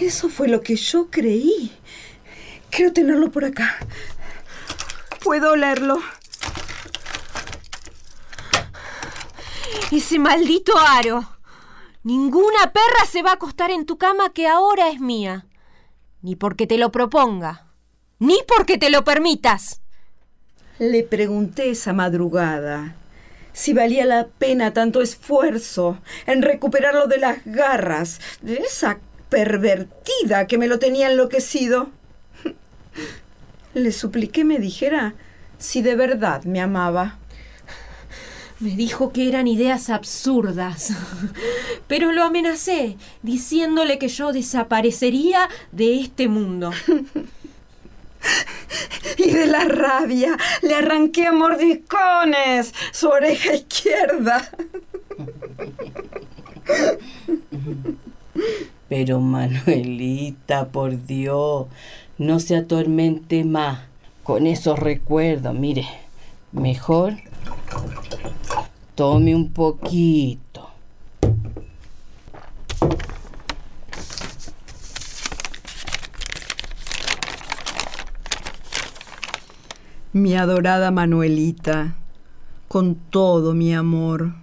Eso 0.00 0.28
fue 0.28 0.46
lo 0.46 0.60
que 0.60 0.76
yo 0.76 1.08
creí. 1.10 1.72
Quiero 2.70 2.92
tenerlo 2.92 3.32
por 3.32 3.44
acá. 3.44 3.74
Puedo 5.24 5.50
olerlo. 5.50 5.98
Ese 9.92 10.18
maldito 10.18 10.72
aro. 10.78 11.22
Ninguna 12.02 12.72
perra 12.72 13.04
se 13.06 13.22
va 13.22 13.32
a 13.32 13.34
acostar 13.34 13.70
en 13.70 13.84
tu 13.84 13.98
cama 13.98 14.32
que 14.32 14.48
ahora 14.48 14.88
es 14.88 15.00
mía. 15.00 15.44
Ni 16.22 16.34
porque 16.34 16.66
te 16.66 16.78
lo 16.78 16.90
proponga, 16.90 17.66
ni 18.18 18.38
porque 18.48 18.78
te 18.78 18.88
lo 18.88 19.04
permitas. 19.04 19.82
Le 20.78 21.02
pregunté 21.02 21.68
esa 21.68 21.92
madrugada 21.92 22.96
si 23.52 23.74
valía 23.74 24.06
la 24.06 24.28
pena 24.28 24.72
tanto 24.72 25.02
esfuerzo 25.02 25.98
en 26.24 26.40
recuperarlo 26.40 27.06
de 27.06 27.18
las 27.18 27.44
garras 27.44 28.18
de 28.40 28.54
esa 28.54 28.98
pervertida 29.28 30.46
que 30.46 30.56
me 30.56 30.68
lo 30.68 30.78
tenía 30.78 31.10
enloquecido. 31.10 31.90
Le 33.74 33.92
supliqué 33.92 34.46
me 34.46 34.58
dijera 34.58 35.14
si 35.58 35.82
de 35.82 35.96
verdad 35.96 36.44
me 36.44 36.62
amaba. 36.62 37.18
Me 38.62 38.76
dijo 38.76 39.12
que 39.12 39.28
eran 39.28 39.48
ideas 39.48 39.90
absurdas, 39.90 40.92
pero 41.88 42.12
lo 42.12 42.22
amenacé, 42.22 42.96
diciéndole 43.22 43.98
que 43.98 44.06
yo 44.06 44.32
desaparecería 44.32 45.48
de 45.72 45.98
este 45.98 46.28
mundo. 46.28 46.70
Y 49.18 49.32
de 49.32 49.46
la 49.46 49.64
rabia 49.64 50.36
le 50.62 50.76
arranqué 50.76 51.26
a 51.26 51.32
mordiscones 51.32 52.72
su 52.92 53.08
oreja 53.08 53.54
izquierda. 53.54 54.48
Pero 58.88 59.20
Manuelita, 59.20 60.68
por 60.68 61.04
Dios, 61.04 61.66
no 62.16 62.38
se 62.38 62.54
atormente 62.56 63.44
más 63.44 63.80
con 64.22 64.46
esos 64.46 64.78
recuerdos. 64.78 65.54
Mire, 65.54 65.86
mejor 66.52 67.16
tome 68.94 69.34
un 69.34 69.52
poquito. 69.52 70.70
Mi 80.12 80.36
adorada 80.36 80.90
Manuelita, 80.90 81.94
con 82.68 82.94
todo 83.10 83.54
mi 83.54 83.74
amor. 83.74 84.34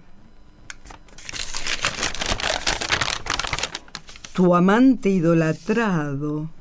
Tu 4.34 4.54
amante 4.54 5.10
idolatrado. 5.10 6.59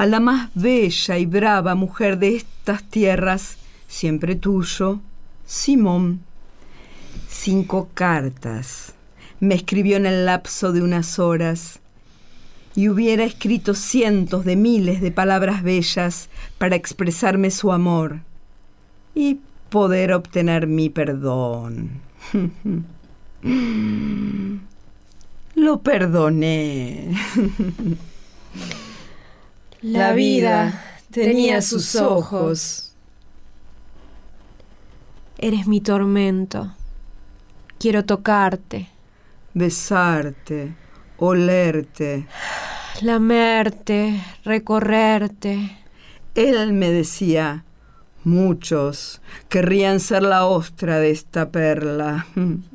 A 0.00 0.06
la 0.06 0.18
más 0.18 0.48
bella 0.54 1.18
y 1.18 1.26
brava 1.26 1.74
mujer 1.74 2.18
de 2.18 2.34
estas 2.34 2.82
tierras, 2.84 3.58
siempre 3.86 4.34
tuyo, 4.34 4.98
Simón. 5.44 6.20
Cinco 7.28 7.90
cartas 7.92 8.94
me 9.40 9.54
escribió 9.54 9.98
en 9.98 10.06
el 10.06 10.24
lapso 10.24 10.72
de 10.72 10.82
unas 10.82 11.18
horas 11.18 11.80
y 12.74 12.88
hubiera 12.88 13.24
escrito 13.24 13.74
cientos 13.74 14.46
de 14.46 14.56
miles 14.56 15.02
de 15.02 15.10
palabras 15.10 15.62
bellas 15.62 16.30
para 16.56 16.76
expresarme 16.76 17.50
su 17.50 17.70
amor 17.70 18.20
y 19.14 19.40
poder 19.68 20.14
obtener 20.14 20.66
mi 20.66 20.88
perdón. 20.88 22.00
Lo 25.56 25.82
perdoné. 25.82 27.14
La 29.82 30.12
vida 30.12 30.82
tenía 31.10 31.62
sus 31.62 31.96
ojos. 31.96 32.94
Eres 35.38 35.66
mi 35.66 35.80
tormento. 35.80 36.74
Quiero 37.78 38.04
tocarte. 38.04 38.88
Besarte 39.54 40.74
olerte, 41.20 42.26
lamerte, 43.02 44.24
recorrerte. 44.42 45.76
Él 46.34 46.72
me 46.72 46.90
decía, 46.90 47.64
muchos 48.24 49.20
querrían 49.48 50.00
ser 50.00 50.22
la 50.22 50.46
ostra 50.46 50.98
de 50.98 51.10
esta 51.10 51.50
perla. 51.50 52.26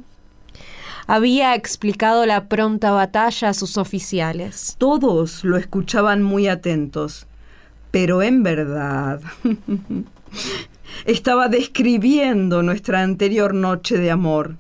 Había 1.08 1.54
explicado 1.54 2.26
la 2.26 2.48
pronta 2.48 2.92
batalla 2.92 3.50
a 3.50 3.54
sus 3.54 3.78
oficiales. 3.78 4.76
Todos 4.80 5.44
lo 5.44 5.58
escuchaban 5.58 6.24
muy 6.24 6.48
atentos, 6.48 7.28
pero 7.92 8.24
en 8.24 8.42
verdad 8.42 9.22
estaba 11.06 11.48
describiendo 11.48 12.64
nuestra 12.64 13.04
anterior 13.04 13.54
noche 13.54 13.98
de 13.98 14.10
amor. 14.10 14.56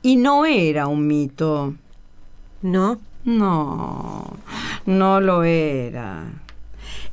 Y 0.00 0.16
no 0.16 0.46
era 0.46 0.86
un 0.86 1.06
mito. 1.06 1.74
¿No? 2.62 2.98
No, 3.24 4.38
no 4.86 5.20
lo 5.20 5.44
era. 5.44 6.24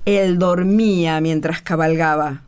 Él 0.06 0.40
dormía 0.40 1.20
mientras 1.20 1.62
cabalgaba. 1.62 2.42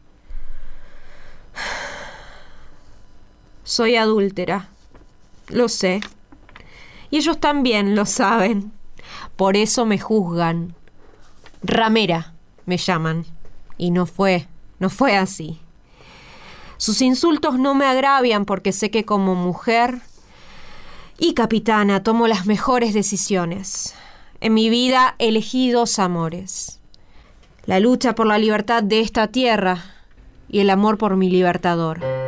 Soy 3.63 3.95
adúltera. 3.95 4.72
Lo 5.53 5.69
sé. 5.69 6.01
Y 7.11 7.17
ellos 7.17 7.39
también 7.39 7.95
lo 7.95 8.07
saben. 8.07 8.71
Por 9.35 9.55
eso 9.55 9.85
me 9.85 9.99
juzgan. 9.99 10.73
Ramera 11.61 12.33
me 12.65 12.77
llaman. 12.77 13.25
Y 13.77 13.91
no 13.91 14.07
fue, 14.07 14.47
no 14.79 14.89
fue 14.89 15.15
así. 15.15 15.59
Sus 16.77 17.03
insultos 17.03 17.59
no 17.59 17.75
me 17.75 17.85
agravian 17.85 18.45
porque 18.45 18.71
sé 18.71 18.89
que 18.89 19.05
como 19.05 19.35
mujer 19.35 20.01
y 21.19 21.35
capitana, 21.35 22.01
tomo 22.01 22.27
las 22.27 22.47
mejores 22.47 22.95
decisiones. 22.95 23.93
En 24.41 24.55
mi 24.55 24.71
vida 24.71 25.13
elegí 25.19 25.69
dos 25.69 25.99
amores. 25.99 26.79
La 27.67 27.79
lucha 27.79 28.15
por 28.15 28.25
la 28.25 28.39
libertad 28.39 28.81
de 28.81 29.01
esta 29.01 29.27
tierra 29.27 29.85
y 30.49 30.61
el 30.61 30.71
amor 30.71 30.97
por 30.97 31.15
mi 31.15 31.29
libertador. 31.29 32.22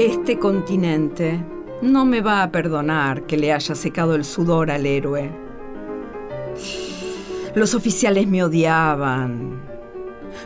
Este 0.00 0.38
continente 0.38 1.44
no 1.82 2.06
me 2.06 2.22
va 2.22 2.42
a 2.42 2.50
perdonar 2.50 3.26
que 3.26 3.36
le 3.36 3.52
haya 3.52 3.74
secado 3.74 4.14
el 4.14 4.24
sudor 4.24 4.70
al 4.70 4.86
héroe. 4.86 5.30
Los 7.54 7.74
oficiales 7.74 8.26
me 8.26 8.42
odiaban. 8.42 9.60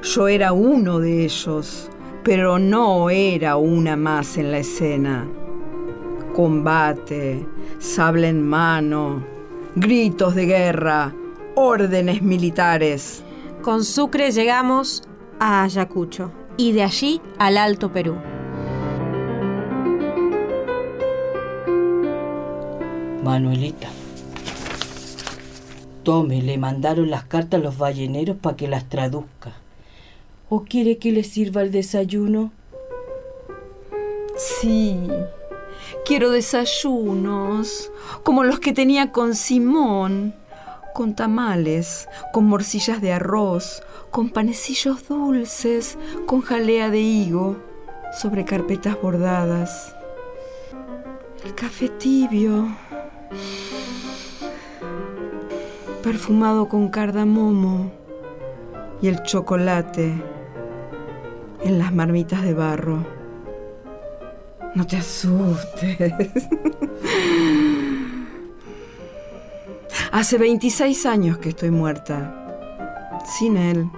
Yo 0.03 0.27
era 0.27 0.53
uno 0.53 0.99
de 0.99 1.25
ellos 1.25 1.89
pero 2.25 2.59
no 2.59 3.11
era 3.11 3.57
una 3.57 3.95
más 3.95 4.39
en 4.39 4.51
la 4.51 4.59
escena. 4.59 5.29
Combate, 6.35 7.47
sable 7.79 8.29
en 8.31 8.43
mano, 8.43 9.25
gritos 9.77 10.35
de 10.35 10.47
guerra, 10.47 11.15
órdenes 11.55 12.23
militares. 12.23 13.23
Con 13.63 13.85
Sucre 13.85 14.33
llegamos 14.33 15.05
a 15.39 15.63
Ayacucho 15.63 16.33
y 16.57 16.73
de 16.73 16.83
allí 16.83 17.21
al 17.39 17.57
Alto 17.57 17.93
Perú. 17.93 18.17
Manuelita, 23.25 23.89
tome, 26.03 26.43
le 26.43 26.59
mandaron 26.59 27.09
las 27.09 27.25
cartas 27.25 27.59
a 27.59 27.63
los 27.63 27.79
balleneros 27.79 28.37
para 28.37 28.55
que 28.55 28.69
las 28.69 28.87
traduzca. 28.91 29.55
¿O 30.51 30.65
quiere 30.65 30.99
que 30.99 31.11
le 31.11 31.25
sirva 31.25 31.63
el 31.63 31.73
desayuno? 31.73 32.53
Sí, 34.37 35.01
quiero 36.05 36.33
desayunos, 36.33 37.91
como 38.25 38.45
los 38.45 38.61
que 38.61 38.75
tenía 38.75 39.11
con 39.11 39.35
Simón, 39.35 40.35
con 40.93 41.17
tamales, 41.17 42.09
con 42.35 42.45
morcillas 42.45 43.01
de 43.01 43.15
arroz, 43.15 43.83
con 44.11 44.29
panecillos 44.29 45.09
dulces, 45.09 45.97
con 46.27 46.43
jalea 46.43 46.91
de 46.91 47.01
higo, 47.01 47.57
sobre 48.21 48.45
carpetas 48.45 49.01
bordadas. 49.01 49.97
El 51.43 51.55
café 51.55 51.89
tibio, 51.89 52.69
perfumado 56.03 56.69
con 56.69 56.89
cardamomo, 56.89 57.91
y 59.01 59.09
el 59.09 59.23
chocolate 59.23 60.15
en 61.63 61.79
las 61.79 61.93
marmitas 61.93 62.43
de 62.43 62.55
barro. 62.55 63.05
No 64.75 64.87
te 64.87 64.97
asustes. 64.97 66.13
Hace 70.13 70.39
26 70.39 71.07
años 71.07 71.39
que 71.39 71.49
estoy 71.51 71.71
muerta. 71.71 73.21
Sin 73.27 73.57
él. 73.57 73.91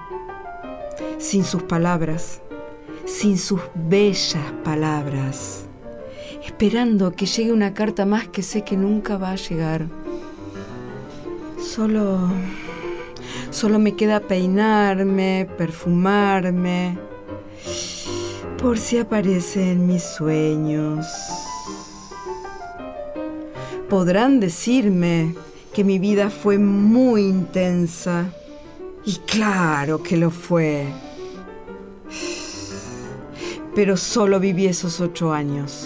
Sin 1.19 1.45
sus 1.45 1.63
palabras. 1.65 2.41
Sin 3.05 3.37
sus 3.39 3.61
bellas 3.75 4.53
palabras. 4.65 5.66
Esperando 6.47 7.13
que 7.13 7.27
llegue 7.27 7.53
una 7.53 7.75
carta 7.75 8.07
más 8.07 8.29
que 8.29 8.43
sé 8.43 8.63
que 8.63 8.77
nunca 8.77 9.19
va 9.19 9.33
a 9.33 9.37
llegar. 9.37 9.87
Solo 11.61 12.31
Solo 13.51 13.79
me 13.79 13.97
queda 13.97 14.21
peinarme, 14.21 15.49
perfumarme, 15.57 16.99
por 18.59 18.77
si 18.77 18.99
aparece 18.99 19.73
en 19.73 19.87
mis 19.87 20.03
sueños. 20.03 21.07
Podrán 23.89 24.41
decirme 24.41 25.35
que 25.73 25.85
mi 25.85 25.99
vida 25.99 26.29
fue 26.29 26.59
muy 26.59 27.23
intensa. 27.23 28.27
Y 29.05 29.15
claro 29.19 30.03
que 30.03 30.17
lo 30.17 30.31
fue. 30.31 30.85
Pero 33.75 33.97
solo 33.97 34.41
viví 34.41 34.67
esos 34.67 35.01
ocho 35.01 35.33
años. 35.33 35.86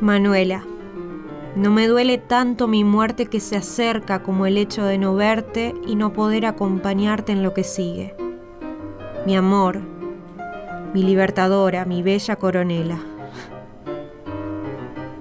Manuela, 0.00 0.62
no 1.56 1.70
me 1.70 1.88
duele 1.88 2.18
tanto 2.18 2.68
mi 2.68 2.84
muerte 2.84 3.26
que 3.26 3.40
se 3.40 3.56
acerca 3.56 4.22
como 4.22 4.44
el 4.44 4.58
hecho 4.58 4.84
de 4.84 4.98
no 4.98 5.14
verte 5.14 5.74
y 5.86 5.96
no 5.96 6.12
poder 6.12 6.44
acompañarte 6.44 7.32
en 7.32 7.42
lo 7.42 7.54
que 7.54 7.64
sigue. 7.64 8.14
Mi 9.24 9.38
amor, 9.38 9.80
mi 10.92 11.02
libertadora, 11.02 11.86
mi 11.86 12.02
bella 12.02 12.36
coronela. 12.36 12.98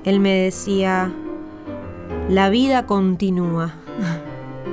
Él 0.04 0.20
me 0.20 0.34
decía, 0.34 1.10
la 2.28 2.50
vida 2.50 2.86
continúa. 2.86 3.76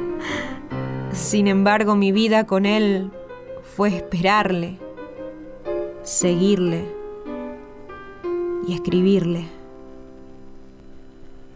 Sin 1.13 1.47
embargo, 1.47 1.95
mi 1.95 2.11
vida 2.11 2.45
con 2.45 2.67
él 2.67 3.13
fue 3.63 3.95
esperarle, 3.95 4.81
seguirle 6.03 6.85
y 8.67 8.75
escribirle 8.75 9.62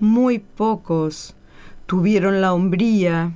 muy 0.01 0.39
pocos 0.39 1.35
tuvieron 1.87 2.41
la 2.41 2.53
hombría 2.53 3.33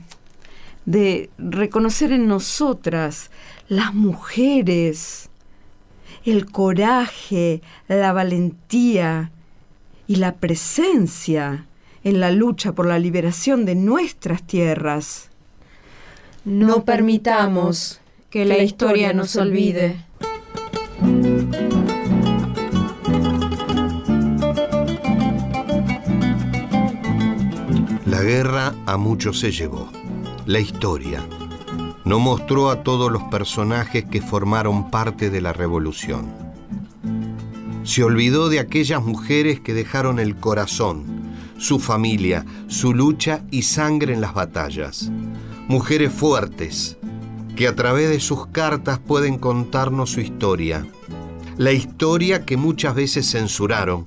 de 0.85 1.31
reconocer 1.39 2.13
en 2.13 2.27
nosotras, 2.27 3.31
las 3.69 3.95
mujeres, 3.95 5.31
el 6.25 6.51
coraje, 6.51 7.63
la 7.89 8.13
valentía 8.13 9.31
y 10.07 10.17
la 10.17 10.35
presencia 10.37 11.67
en 12.03 12.21
la 12.21 12.31
lucha 12.31 12.73
por 12.73 12.87
la 12.87 12.99
liberación 12.99 13.65
de 13.65 13.75
nuestras 13.75 14.43
tierras. 14.43 15.31
No, 16.45 16.85
permitamos 16.85 18.01
que 18.31 18.45
la 18.45 18.59
historia 18.59 19.13
nos 19.13 19.37
olvide. 19.37 20.05
La 28.11 28.23
guerra 28.23 28.75
a 28.87 28.97
muchos 28.97 29.39
se 29.39 29.53
llevó. 29.53 29.89
La 30.45 30.59
historia 30.59 31.25
no 32.05 32.19
mostró 32.19 32.69
a 32.71 32.83
todos 32.83 33.09
los 33.13 33.23
personajes 33.23 34.05
que 34.05 34.21
formaron 34.21 34.91
parte 34.91 35.31
de 35.31 35.41
la 35.41 35.53
revolución. 35.53 36.29
Se 37.85 38.03
olvidó 38.03 38.49
de 38.49 38.59
aquellas 38.59 39.01
mujeres 39.01 39.61
que 39.61 39.75
dejaron 39.75 40.19
el 40.19 40.35
corazón, 40.35 41.05
su 41.57 41.79
familia, 41.79 42.45
su 42.67 42.95
lucha 42.95 43.45
y 43.53 43.63
sangre 43.63 44.13
en 44.13 44.21
las 44.21 44.35
batallas. 44.35 45.09
Mujeres 45.69 46.13
fuertes, 46.13 46.99
que 47.55 47.69
a 47.69 47.77
través 47.77 48.11
de 48.11 48.19
sus 48.19 48.49
cartas 48.49 48.99
pueden 48.99 49.39
contarnos 49.39 50.11
su 50.11 50.21
historia. 50.21 50.85
La 51.59 51.71
historia 51.71 52.45
que 52.45 52.57
muchas 52.57 52.97
veces 52.97 53.31
censuraron, 53.31 54.05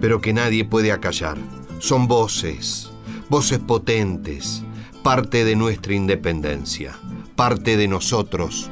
pero 0.00 0.20
que 0.20 0.32
nadie 0.32 0.64
puede 0.64 0.92
acallar. 0.92 1.38
Son 1.80 2.06
voces, 2.06 2.91
voces 3.32 3.60
potentes, 3.60 4.62
parte 5.02 5.46
de 5.46 5.56
nuestra 5.56 5.94
independencia, 5.94 6.98
parte 7.34 7.78
de 7.78 7.88
nosotros. 7.88 8.70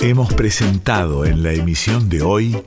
Hemos 0.00 0.34
presentado 0.34 1.24
en 1.24 1.44
la 1.44 1.52
emisión 1.52 2.08
de 2.08 2.22
hoy 2.22 2.58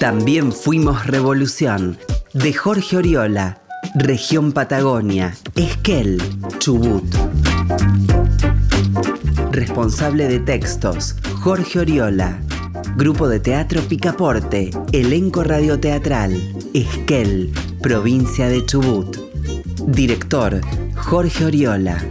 También 0.00 0.50
fuimos 0.50 1.06
revolución 1.06 1.96
de 2.36 2.52
Jorge 2.52 2.98
Oriola, 2.98 3.62
Región 3.94 4.52
Patagonia, 4.52 5.34
Esquel, 5.54 6.22
Chubut. 6.58 7.04
Responsable 9.52 10.28
de 10.28 10.40
textos, 10.40 11.16
Jorge 11.40 11.80
Oriola. 11.80 12.38
Grupo 12.96 13.26
de 13.28 13.40
Teatro 13.40 13.80
Picaporte, 13.82 14.70
Elenco 14.92 15.44
Radioteatral, 15.44 16.34
Esquel, 16.74 17.52
Provincia 17.80 18.48
de 18.48 18.64
Chubut. 18.66 19.16
Director, 19.86 20.60
Jorge 20.94 21.46
Oriola. 21.46 22.04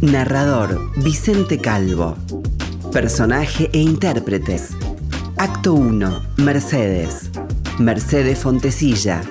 Narrador, 0.00 0.78
Vicente 1.02 1.58
Calvo. 1.58 2.16
Personaje 2.92 3.68
e 3.72 3.80
intérpretes. 3.80 4.70
Acto 5.38 5.74
1, 5.74 6.22
Mercedes. 6.36 7.30
Mercedes 7.78 8.38
Fontecilla. 8.38 9.22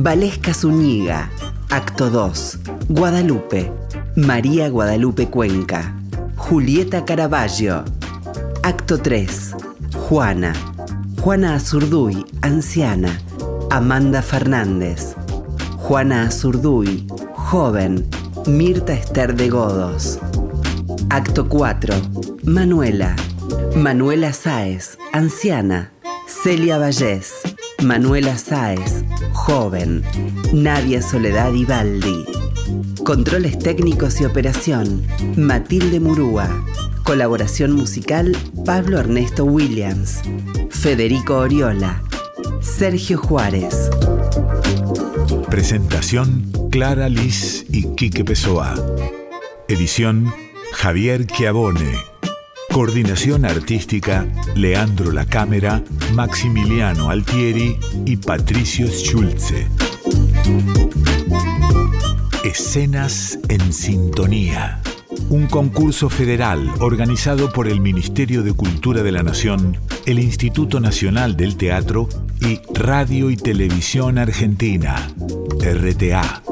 Valesca 0.00 0.54
Zúñiga. 0.54 1.28
Acto 1.70 2.08
2. 2.08 2.60
Guadalupe. 2.88 3.72
María 4.14 4.68
Guadalupe 4.68 5.26
Cuenca. 5.26 5.92
Julieta 6.36 7.04
Caraballo. 7.04 7.82
Acto 8.62 8.98
3. 8.98 9.56
Juana. 10.08 10.52
Juana 11.20 11.56
Azurduy, 11.56 12.24
anciana. 12.42 13.10
Amanda 13.70 14.22
Fernández. 14.22 15.16
Juana 15.78 16.28
Azurduy, 16.28 17.04
joven. 17.34 18.06
Mirta 18.46 18.92
Esther 18.92 19.34
de 19.34 19.48
Godos. 19.48 20.20
Acto 21.10 21.48
4. 21.48 21.92
Manuela. 22.44 23.16
Manuela 23.74 24.32
Sáez, 24.32 24.96
anciana. 25.12 25.90
Celia 26.28 26.78
Vallés. 26.78 27.32
Manuela 27.82 28.36
Sáez, 28.36 29.04
joven. 29.48 30.04
Nadia 30.52 31.00
Soledad 31.00 31.54
Ibaldi. 31.54 32.26
Controles 33.02 33.58
técnicos 33.58 34.20
y 34.20 34.26
operación. 34.26 35.06
Matilde 35.38 36.00
Murúa. 36.00 36.66
Colaboración 37.02 37.72
musical 37.72 38.36
Pablo 38.66 38.98
Ernesto 38.98 39.46
Williams. 39.46 40.20
Federico 40.68 41.38
Oriola. 41.38 42.02
Sergio 42.60 43.16
Juárez. 43.16 43.88
Presentación 45.48 46.52
Clara 46.70 47.08
Liz 47.08 47.64
y 47.72 47.94
Quique 47.94 48.26
Pessoa. 48.26 48.74
Edición 49.66 50.30
Javier 50.74 51.26
Chiavone. 51.26 52.07
Coordinación 52.78 53.44
artística 53.44 54.24
Leandro 54.54 55.10
La 55.10 55.26
Cámara, 55.26 55.82
Maximiliano 56.14 57.10
Altieri 57.10 57.76
y 58.06 58.18
Patricio 58.18 58.86
Schulze. 58.86 59.66
Escenas 62.44 63.40
en 63.48 63.72
Sintonía. 63.72 64.80
Un 65.28 65.48
concurso 65.48 66.08
federal 66.08 66.70
organizado 66.78 67.52
por 67.52 67.66
el 67.66 67.80
Ministerio 67.80 68.44
de 68.44 68.52
Cultura 68.52 69.02
de 69.02 69.10
la 69.10 69.24
Nación, 69.24 69.76
el 70.06 70.20
Instituto 70.20 70.78
Nacional 70.78 71.36
del 71.36 71.56
Teatro 71.56 72.08
y 72.40 72.60
Radio 72.74 73.30
y 73.30 73.36
Televisión 73.36 74.18
Argentina, 74.18 74.94
RTA. 75.60 76.42